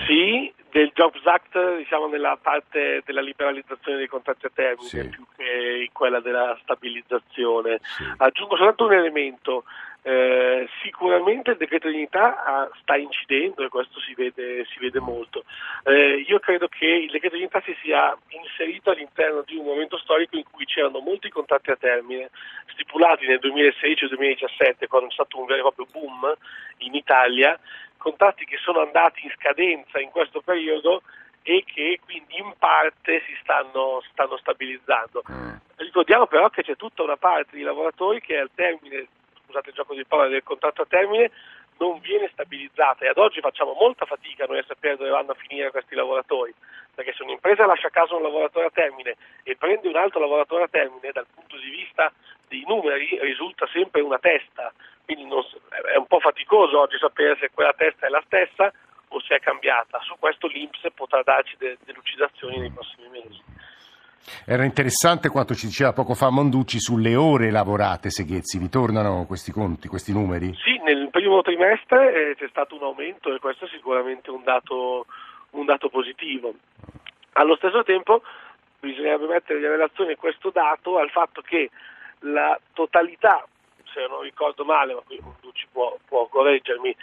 Sì, 0.06 0.54
del 0.70 0.92
Jobs 0.94 1.26
Act 1.26 1.78
diciamo 1.78 2.06
nella 2.06 2.38
parte 2.40 3.02
della 3.06 3.22
liberalizzazione 3.22 3.98
dei 3.98 4.08
contratti 4.08 4.46
a 4.46 4.52
termine 4.54 4.88
sì. 4.88 5.10
più 5.10 5.26
che 5.36 5.86
in 5.88 5.92
quella 5.92 6.20
della 6.20 6.56
stabilizzazione. 6.62 7.80
Sì. 7.82 8.04
Aggiungo 8.18 8.56
soltanto 8.56 8.86
un 8.86 8.94
elemento, 8.94 9.64
eh, 10.08 10.70
sicuramente 10.84 11.50
il 11.52 11.58
decreto 11.58 11.88
di 11.88 11.96
dignità 11.96 12.44
ah, 12.46 12.70
sta 12.80 12.96
incidendo 12.96 13.64
e 13.64 13.70
questo 13.70 14.00
si 14.02 14.14
vede, 14.14 14.64
si 14.66 14.78
vede 14.78 15.00
molto. 15.00 15.46
Eh, 15.84 16.24
io 16.28 16.38
credo 16.38 16.68
che 16.68 16.86
il 16.86 17.10
decreto 17.10 17.34
di 17.34 17.42
dignità 17.42 17.60
si 17.66 17.76
sia 17.82 18.16
inserito 18.28 18.92
all'interno 18.92 19.42
di 19.42 19.56
un 19.56 19.66
momento 19.66 19.98
storico 19.98 20.38
in 20.38 20.44
cui 20.52 20.66
c'erano 20.66 21.00
molti 21.00 21.30
contratti 21.30 21.72
a 21.72 21.76
termine 21.76 22.30
stipulati 22.74 23.26
nel 23.26 23.40
2016 23.40 24.08
2017 24.10 24.86
quando 24.86 25.10
è 25.10 25.12
stato 25.12 25.40
un 25.40 25.46
vero 25.48 25.68
e 25.68 25.74
proprio 25.74 25.88
boom 25.92 26.38
in 26.80 26.94
Italia, 26.94 27.60
contratti 27.98 28.46
che 28.46 28.58
sono 28.58 28.82
andati 28.82 29.22
in 29.24 29.32
scadenza 29.32 30.00
in 30.00 30.12
questo 30.12 30.42
periodo 30.42 31.02
e 31.42 31.64
che 31.66 32.00
quindi 32.06 32.38
in 32.38 32.54
parte 32.60 33.24
si 33.26 33.36
stanno, 33.42 34.04
stanno 34.12 34.38
stabilizzando. 34.38 35.24
Mm. 35.32 35.56
Ricordiamo 35.78 36.28
però 36.28 36.50
che 36.50 36.62
c'è 36.62 36.76
tutta 36.76 37.02
una 37.02 37.18
parte 37.18 37.56
di 37.56 37.64
lavoratori 37.64 38.22
che 38.22 38.38
al 38.38 38.52
termine 38.54 39.08
scusate 39.56 39.70
il 39.70 39.76
gioco 39.76 39.94
di 39.94 40.06
parole, 40.06 40.30
del 40.30 40.44
contratto 40.44 40.82
a 40.82 40.86
termine 40.86 41.32
non 41.78 42.00
viene 42.00 42.30
stabilizzata 42.32 43.06
e 43.06 43.10
ad 43.10 43.18
oggi 43.18 43.40
facciamo 43.42 43.74
molta 43.74 44.06
fatica 44.06 44.46
noi 44.46 44.60
a 44.60 44.66
sapere 44.68 44.98
dove 44.98 45.10
vanno 45.10 45.32
a 45.32 45.36
finire 45.36 45.72
questi 45.72 45.96
lavoratori, 45.96 46.54
perché 46.94 47.14
se 47.14 47.24
un'impresa 47.24 47.66
lascia 47.66 47.88
a 47.88 47.92
casa 47.92 48.16
un 48.16 48.22
lavoratore 48.22 48.68
a 48.68 48.72
termine 48.72 49.16
e 49.44 49.56
prende 49.58 49.88
un 49.88 49.96
altro 49.96 50.20
lavoratore 50.20 50.64
a 50.64 50.68
termine, 50.68 51.12
dal 51.12 51.28
punto 51.34 51.58
di 51.58 51.70
vista 51.70 52.12
dei 52.48 52.64
numeri 52.66 53.18
risulta 53.22 53.68
sempre 53.68 54.02
una 54.02 54.20
testa, 54.20 54.74
quindi 55.04 55.26
non, 55.26 55.44
è 55.94 55.98
un 55.98 56.08
po' 56.08 56.20
faticoso 56.20 56.80
oggi 56.80 56.98
sapere 56.98 57.38
se 57.40 57.52
quella 57.54 57.74
testa 57.74 58.08
è 58.08 58.10
la 58.10 58.24
stessa 58.26 58.72
o 59.10 59.20
se 59.22 59.36
è 59.36 59.40
cambiata. 59.40 60.00
Su 60.00 60.16
questo 60.18 60.48
l'Inps 60.48 60.82
potrà 60.94 61.22
darci 61.24 61.56
delle 61.58 61.78
delucidazioni 61.84 62.58
nei 62.58 62.72
prossimi 62.72 63.08
mesi. 63.10 63.15
Era 64.46 64.64
interessante 64.64 65.30
quanto 65.30 65.54
ci 65.54 65.68
diceva 65.68 65.94
poco 65.94 66.14
fa 66.14 66.30
Monducci 66.30 66.80
sulle 66.80 67.16
ore 67.16 67.52
lavorate, 67.52 68.10
Seghezzi. 68.10 68.58
Vi 68.58 68.70
tornano 68.70 69.26
questi 69.26 69.52
conti, 69.52 69.88
questi 69.88 70.12
numeri? 70.12 70.54
Sì, 70.64 70.82
nel 70.84 71.10
primo 71.12 71.42
trimestre 71.42 72.32
eh, 72.32 72.36
c'è 72.36 72.48
stato 72.50 72.76
un 72.76 72.84
aumento 72.84 73.34
e 73.34 73.40
questo 73.40 73.66
è 73.66 73.70
sicuramente 73.70 74.32
un 74.32 74.44
dato, 74.44 75.06
un 75.52 75.66
dato 75.66 75.90
positivo. 75.90 76.54
Allo 77.34 77.56
stesso 77.56 77.84
tempo 77.84 78.22
bisognerebbe 78.80 79.28
mettere 79.28 79.60
in 79.60 79.68
relazione 79.68 80.16
questo 80.16 80.50
dato 80.52 80.98
al 80.98 81.10
fatto 81.10 81.42
che 81.42 81.70
la 82.20 82.60
totalità, 82.74 83.46
se 83.94 84.06
non 84.10 84.22
ricordo 84.22 84.64
male, 84.64 84.94
ma 84.94 85.02
qui 85.06 85.20
Monducci 85.22 85.68
può, 85.72 85.98
può 86.08 86.28
correggermi, 86.28 86.96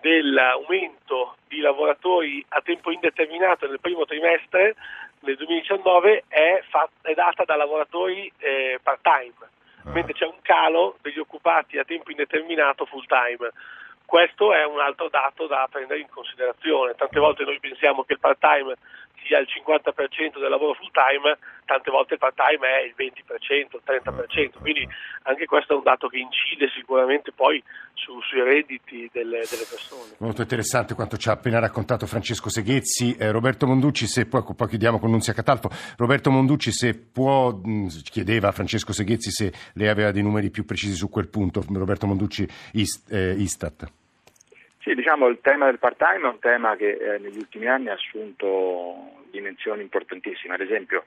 dell'aumento 0.00 1.36
di 1.48 1.60
lavoratori 1.60 2.44
a 2.50 2.60
tempo 2.60 2.90
indeterminato 2.90 3.66
nel 3.66 3.80
primo 3.80 4.04
trimestre 4.04 4.76
nel 5.20 5.36
2019 5.36 6.24
è, 6.28 6.62
fatta, 6.68 7.08
è 7.08 7.14
data 7.14 7.44
da 7.44 7.56
lavoratori 7.56 8.30
eh, 8.38 8.78
part-time, 8.82 9.34
ah. 9.84 9.90
mentre 9.90 10.12
c'è 10.12 10.26
un 10.26 10.40
calo 10.42 10.96
degli 11.00 11.18
occupati 11.18 11.78
a 11.78 11.84
tempo 11.84 12.10
indeterminato 12.10 12.84
full-time. 12.86 13.50
Questo 14.04 14.54
è 14.54 14.64
un 14.64 14.80
altro 14.80 15.08
dato 15.08 15.46
da 15.46 15.68
prendere 15.70 16.00
in 16.00 16.08
considerazione. 16.08 16.94
Tante 16.94 17.20
volte 17.20 17.44
noi 17.44 17.60
pensiamo 17.60 18.04
che 18.04 18.14
il 18.14 18.20
part-time 18.20 18.74
sia 19.24 19.38
il 19.38 19.48
50% 19.48 20.40
del 20.40 20.50
lavoro 20.50 20.74
full 20.74 20.90
time, 20.90 21.38
tante 21.64 21.90
volte 21.90 22.14
il 22.14 22.18
part 22.18 22.34
time 22.34 22.66
è 22.66 22.84
il 22.84 22.94
20%, 22.96 23.52
il 23.52 23.82
30%, 23.84 24.60
quindi 24.60 24.88
anche 25.22 25.44
questo 25.46 25.74
è 25.74 25.76
un 25.76 25.82
dato 25.82 26.08
che 26.08 26.18
incide 26.18 26.68
sicuramente 26.74 27.32
poi 27.32 27.62
su, 27.94 28.20
sui 28.22 28.42
redditi 28.42 29.08
delle, 29.12 29.44
delle, 29.48 29.66
persone. 29.68 30.14
Molto 30.18 30.42
interessante 30.42 30.94
quanto 30.94 31.16
ci 31.16 31.28
ha 31.28 31.32
appena 31.32 31.58
raccontato 31.58 32.06
Francesco 32.06 32.48
Seghezzi. 32.48 33.16
Eh, 33.18 33.30
Roberto 33.30 33.66
Monducci, 33.66 34.06
se 34.06 34.26
poi, 34.26 34.42
poi, 34.56 34.68
chiudiamo 34.68 34.98
con 34.98 35.10
Nunzia 35.10 35.32
Catalfo, 35.32 35.68
Roberto 35.96 36.30
Monducci 36.30 36.72
se 36.72 36.94
può, 36.94 37.50
mh, 37.52 38.02
chiedeva 38.10 38.48
a 38.48 38.52
Francesco 38.52 38.92
Seghezzi 38.92 39.30
se 39.30 39.52
lei 39.74 39.88
aveva 39.88 40.10
dei 40.10 40.22
numeri 40.22 40.50
più 40.50 40.64
precisi 40.64 40.94
su 40.94 41.08
quel 41.08 41.28
punto, 41.28 41.62
Roberto 41.70 42.06
Monducci, 42.06 42.48
Ist, 42.72 43.12
eh, 43.12 43.34
Istat. 43.36 44.06
Sì, 44.88 44.94
diciamo 44.94 45.26
il 45.26 45.40
tema 45.42 45.66
del 45.66 45.78
part-time 45.78 46.26
è 46.26 46.32
un 46.32 46.38
tema 46.38 46.74
che 46.74 46.92
eh, 46.92 47.18
negli 47.18 47.36
ultimi 47.36 47.66
anni 47.66 47.90
ha 47.90 47.92
assunto 47.92 49.20
dimensioni 49.30 49.82
importantissime. 49.82 50.54
Ad 50.54 50.62
esempio, 50.62 51.04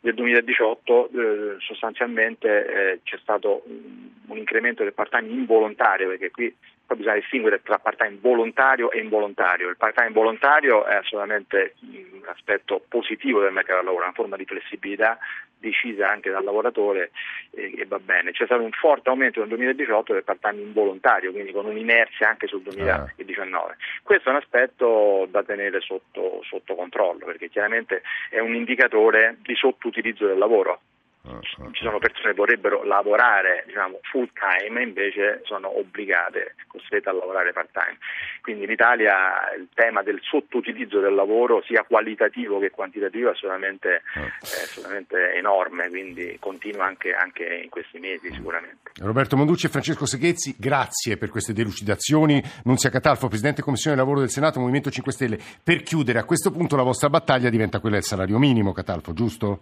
nel 0.00 0.12
2018 0.12 1.08
eh, 1.08 1.56
sostanzialmente 1.60 2.66
eh, 2.66 3.00
c'è 3.02 3.16
stato 3.22 3.62
un, 3.64 4.36
incremento 4.36 4.82
del 4.82 4.92
part-time 4.92 5.30
involontario, 5.30 6.08
perché 6.08 6.30
qui 6.30 6.54
poi 6.84 6.96
bisogna 6.98 7.14
distinguere 7.14 7.62
tra 7.62 7.78
part-time 7.78 8.18
volontario 8.20 8.90
e 8.90 9.00
involontario. 9.00 9.70
Il 9.70 9.78
part-time 9.78 10.10
volontario 10.10 10.84
è 10.84 10.96
assolutamente 10.96 11.76
un 11.80 12.26
aspetto 12.26 12.84
positivo 12.86 13.40
del 13.40 13.52
mercato 13.52 13.76
del 13.76 13.86
lavoro, 13.86 14.04
una 14.04 14.12
forma 14.12 14.36
di 14.36 14.44
flessibilità 14.44 15.16
decisa 15.62 16.10
anche 16.10 16.28
dal 16.28 16.44
lavoratore 16.44 17.12
eh, 17.54 17.74
e 17.76 17.86
va 17.86 17.98
bene. 17.98 18.32
C'è 18.32 18.44
stato 18.44 18.62
un 18.62 18.72
forte 18.72 19.10
aumento 19.10 19.40
nel 19.40 19.48
2018 19.48 20.12
del 20.12 20.24
part-time 20.24 20.60
involontario, 20.60 21.32
quindi 21.32 21.52
con 21.52 21.66
un'inerzia 21.66 22.28
anche 22.28 22.46
sul 22.46 22.62
2019. 22.62 23.76
Questo 24.02 24.28
è 24.28 24.32
un 24.32 24.38
aspetto 24.38 25.26
da 25.30 25.42
tenere 25.42 25.80
sotto, 25.80 26.40
sotto 26.44 26.74
controllo, 26.74 27.26
perché 27.26 27.48
chiaramente 27.48 28.02
è 28.30 28.38
un 28.38 28.54
indicatore 28.54 29.36
di 29.42 29.54
sottoutilizzo 29.54 30.26
del 30.26 30.38
lavoro. 30.38 30.80
Ci 31.22 31.84
sono 31.84 32.00
persone 32.00 32.30
che 32.30 32.34
vorrebbero 32.34 32.82
lavorare 32.82 33.62
diciamo, 33.66 34.00
full 34.10 34.28
time, 34.34 34.82
invece 34.82 35.42
sono 35.44 35.78
obbligate, 35.78 36.56
costrette 36.66 37.10
a 37.10 37.12
lavorare 37.12 37.52
part 37.52 37.70
time. 37.70 37.96
Quindi 38.40 38.64
in 38.64 38.70
Italia 38.70 39.54
il 39.56 39.68
tema 39.72 40.02
del 40.02 40.18
sottoutilizzo 40.20 40.98
del 40.98 41.14
lavoro, 41.14 41.62
sia 41.62 41.84
qualitativo 41.84 42.58
che 42.58 42.70
quantitativo, 42.70 43.28
è 43.28 43.32
assolutamente, 43.32 44.02
è 44.14 44.62
assolutamente 44.64 45.34
enorme, 45.34 45.88
quindi 45.90 46.36
continua 46.40 46.86
anche, 46.86 47.12
anche, 47.12 47.60
in 47.62 47.70
questi 47.70 48.00
mesi 48.00 48.32
sicuramente. 48.32 48.90
Roberto 49.00 49.36
Monducci 49.36 49.66
e 49.66 49.70
Francesco 49.70 50.06
Seghezzi, 50.06 50.56
grazie 50.58 51.18
per 51.18 51.30
queste 51.30 51.52
delucidazioni. 51.52 52.42
Nunzia 52.64 52.90
Catalfo, 52.90 53.28
Presidente 53.28 53.62
Commissione 53.62 53.96
Lavoro 53.96 54.18
del 54.18 54.30
Senato, 54.30 54.58
Movimento 54.58 54.90
5 54.90 55.12
Stelle. 55.12 55.38
Per 55.62 55.84
chiudere, 55.84 56.18
a 56.18 56.24
questo 56.24 56.50
punto 56.50 56.74
la 56.74 56.82
vostra 56.82 57.08
battaglia 57.08 57.48
diventa 57.48 57.78
quella 57.78 57.94
del 57.94 58.04
salario 58.04 58.38
minimo, 58.38 58.72
Catalfo, 58.72 59.12
giusto? 59.12 59.60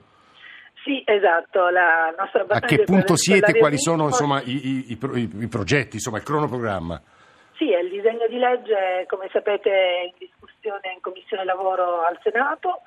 Sì, 0.82 1.02
esatto, 1.04 1.68
la 1.68 2.14
nostra 2.16 2.44
battaglia... 2.44 2.74
A 2.74 2.78
che 2.78 2.84
punto 2.84 3.16
siete? 3.16 3.58
Quali 3.58 3.78
sono 3.78 4.04
insomma, 4.04 4.40
i, 4.40 4.68
i, 4.68 4.98
i, 4.98 5.30
i, 5.40 5.48
progetti, 5.48 5.96
insomma, 5.96 6.16
il 6.16 6.22
cronoprogramma? 6.22 7.00
Sì, 7.56 7.68
il 7.68 7.90
disegno 7.90 8.26
di 8.28 8.38
legge, 8.38 9.04
come 9.06 9.28
sapete, 9.30 9.70
è 9.70 10.00
in 10.04 10.14
discussione 10.16 10.92
in 10.94 11.00
Commissione 11.02 11.44
Lavoro 11.44 12.02
al 12.02 12.18
Senato. 12.22 12.80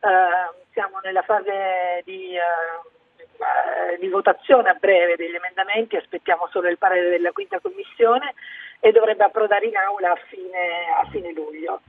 Eh, 0.00 0.66
siamo 0.72 0.98
nella 1.02 1.22
fase 1.22 2.02
di, 2.04 2.36
eh, 2.36 3.98
di, 3.98 4.08
votazione 4.08 4.68
a 4.68 4.76
breve 4.78 5.16
degli 5.16 5.34
emendamenti, 5.34 5.96
aspettiamo 5.96 6.48
solo 6.50 6.68
il 6.68 6.76
parere 6.76 7.08
della 7.08 7.32
quinta 7.32 7.60
Commissione 7.60 8.34
e 8.80 8.92
dovrebbe 8.92 9.24
approdare 9.24 9.66
in 9.66 9.76
aula 9.76 10.12
a 10.12 10.18
fine, 10.28 10.84
a 11.00 11.08
fine 11.10 11.32
luglio. 11.32 11.80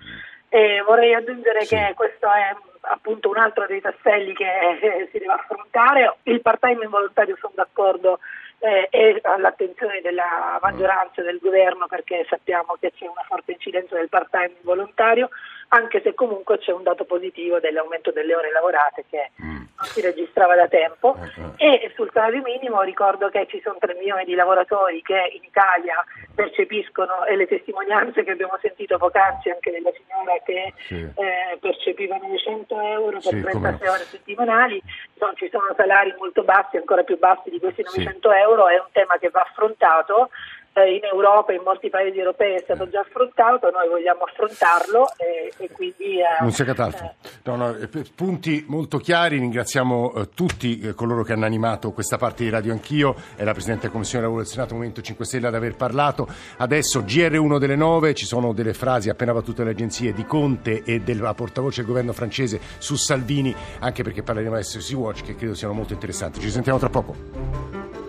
E 0.49 0.83
vorrei 0.85 1.13
aggiungere 1.13 1.63
sì. 1.63 1.75
che 1.75 1.93
questo 1.95 2.27
è 2.31 2.55
appunto 2.81 3.29
un 3.29 3.37
altro 3.37 3.65
dei 3.67 3.81
tasselli 3.81 4.33
che 4.33 4.45
eh, 4.45 5.09
si 5.11 5.19
deve 5.19 5.33
affrontare. 5.33 6.17
Il 6.23 6.41
part-time 6.41 6.83
involontario 6.83 7.37
sono 7.39 7.53
d'accordo 7.55 8.19
eh, 8.59 8.87
è 8.89 9.19
all'attenzione 9.23 10.01
della 10.01 10.59
maggioranza 10.61 11.21
del 11.21 11.39
governo 11.39 11.87
perché 11.87 12.25
sappiamo 12.29 12.75
che 12.79 12.91
c'è 12.91 13.07
una 13.07 13.23
forte 13.27 13.53
incidenza 13.53 13.95
del 13.95 14.09
part-time 14.09 14.53
involontario, 14.57 15.29
anche 15.69 16.01
se 16.01 16.13
comunque 16.13 16.57
c'è 16.57 16.71
un 16.71 16.83
dato 16.83 17.05
positivo 17.05 17.59
dell'aumento 17.59 18.11
delle 18.11 18.35
ore 18.35 18.51
lavorate 18.51 19.05
che 19.09 19.31
mm. 19.41 19.55
non 19.55 19.85
si 19.85 20.01
registrava 20.01 20.55
da 20.55 20.67
tempo. 20.67 21.17
Eh, 21.57 21.81
e 21.83 21.91
sul 21.95 22.09
salario 22.11 22.41
minimo 22.41 22.81
ricordo 22.81 23.29
che 23.29 23.45
ci 23.49 23.61
sono 23.63 23.77
3 23.79 23.95
milioni 23.95 24.25
di 24.25 24.33
lavoratori 24.33 25.01
che 25.01 25.31
in 25.33 25.43
Italia 25.43 26.03
percepiscono 26.33 27.25
e 27.25 27.35
le 27.35 27.47
testimonianze 27.47 28.23
che 28.23 28.31
abbiamo 28.31 28.57
sentito 28.61 28.97
poc'anzi 28.97 29.49
anche 29.49 29.71
della 29.71 29.91
signora 29.91 30.39
che 30.43 30.73
sì. 30.87 30.95
eh, 30.95 31.57
percepivano 31.59 32.35
100 32.35 32.81
euro 32.81 33.19
per 33.19 33.33
sì, 33.33 33.41
36 33.41 33.87
ore 33.87 34.03
settimanali, 34.05 34.81
non 35.19 35.35
ci 35.35 35.49
sono 35.51 35.73
salari 35.75 36.15
molto 36.17 36.43
bassi, 36.43 36.77
ancora 36.77 37.03
più 37.03 37.17
bassi 37.19 37.49
di 37.49 37.59
questi 37.59 37.83
900 37.83 38.29
sì. 38.29 38.35
euro, 38.37 38.67
è 38.67 38.79
un 38.79 38.89
tema 38.91 39.17
che 39.17 39.29
va 39.29 39.41
affrontato 39.41 40.29
eh, 40.73 40.95
in 40.95 41.01
Europa 41.11 41.53
in 41.53 41.61
molti 41.63 41.89
paesi 41.89 42.17
europei 42.17 42.55
è 42.55 42.59
stato 42.59 42.87
già 42.89 43.01
affrontato, 43.01 43.69
noi 43.69 43.87
vogliamo 43.89 44.23
affrontarlo 44.23 45.07
e, 45.17 45.53
e 45.57 45.69
quindi... 45.71 46.19
Eh, 46.19 46.41
non 46.41 46.51
sia 46.51 46.65
catastrofe. 46.65 47.15
Eh. 47.21 47.29
No, 47.43 47.55
no, 47.55 47.75
eh, 47.75 47.89
punti 48.15 48.63
molto 48.67 48.97
chiari, 48.97 49.37
ringraziamo 49.37 50.13
eh, 50.13 50.29
tutti 50.29 50.93
coloro 50.93 51.23
che 51.23 51.33
hanno 51.33 51.45
animato 51.45 51.91
questa 51.91 52.17
parte 52.17 52.43
di 52.43 52.49
Radio 52.49 52.71
Anch'io 52.71 53.15
e 53.35 53.43
la 53.43 53.51
Presidente 53.51 53.81
della 53.81 53.93
Commissione 53.93 54.23
Lavoro 54.23 54.41
del 54.41 54.51
Senato 54.51 54.73
Movimento 54.73 55.01
5 55.01 55.25
Stelle 55.25 55.47
ad 55.47 55.55
aver 55.55 55.75
parlato. 55.75 56.27
Adesso 56.57 57.01
GR1 57.01 57.57
delle 57.57 57.75
9, 57.75 58.13
ci 58.13 58.25
sono 58.25 58.53
delle 58.53 58.73
frasi 58.73 59.09
appena 59.09 59.33
battute 59.33 59.59
dalle 59.59 59.71
agenzie 59.71 60.13
di 60.13 60.25
Conte 60.25 60.83
e 60.83 60.99
della 60.99 61.33
portavoce 61.33 61.77
del 61.77 61.87
governo 61.87 62.13
francese 62.13 62.59
su 62.77 62.95
Salvini, 62.95 63.55
anche 63.79 64.03
perché 64.03 64.23
parleremo 64.23 64.53
adesso 64.53 64.77
di 64.77 64.83
Sea 64.83 64.97
Watch 64.97 65.23
che 65.23 65.35
credo 65.35 65.53
siano 65.55 65.73
molto 65.73 65.93
interessanti. 65.93 66.39
Ci 66.39 66.49
sentiamo 66.49 66.79
tra 66.79 66.89
poco. 66.89 68.08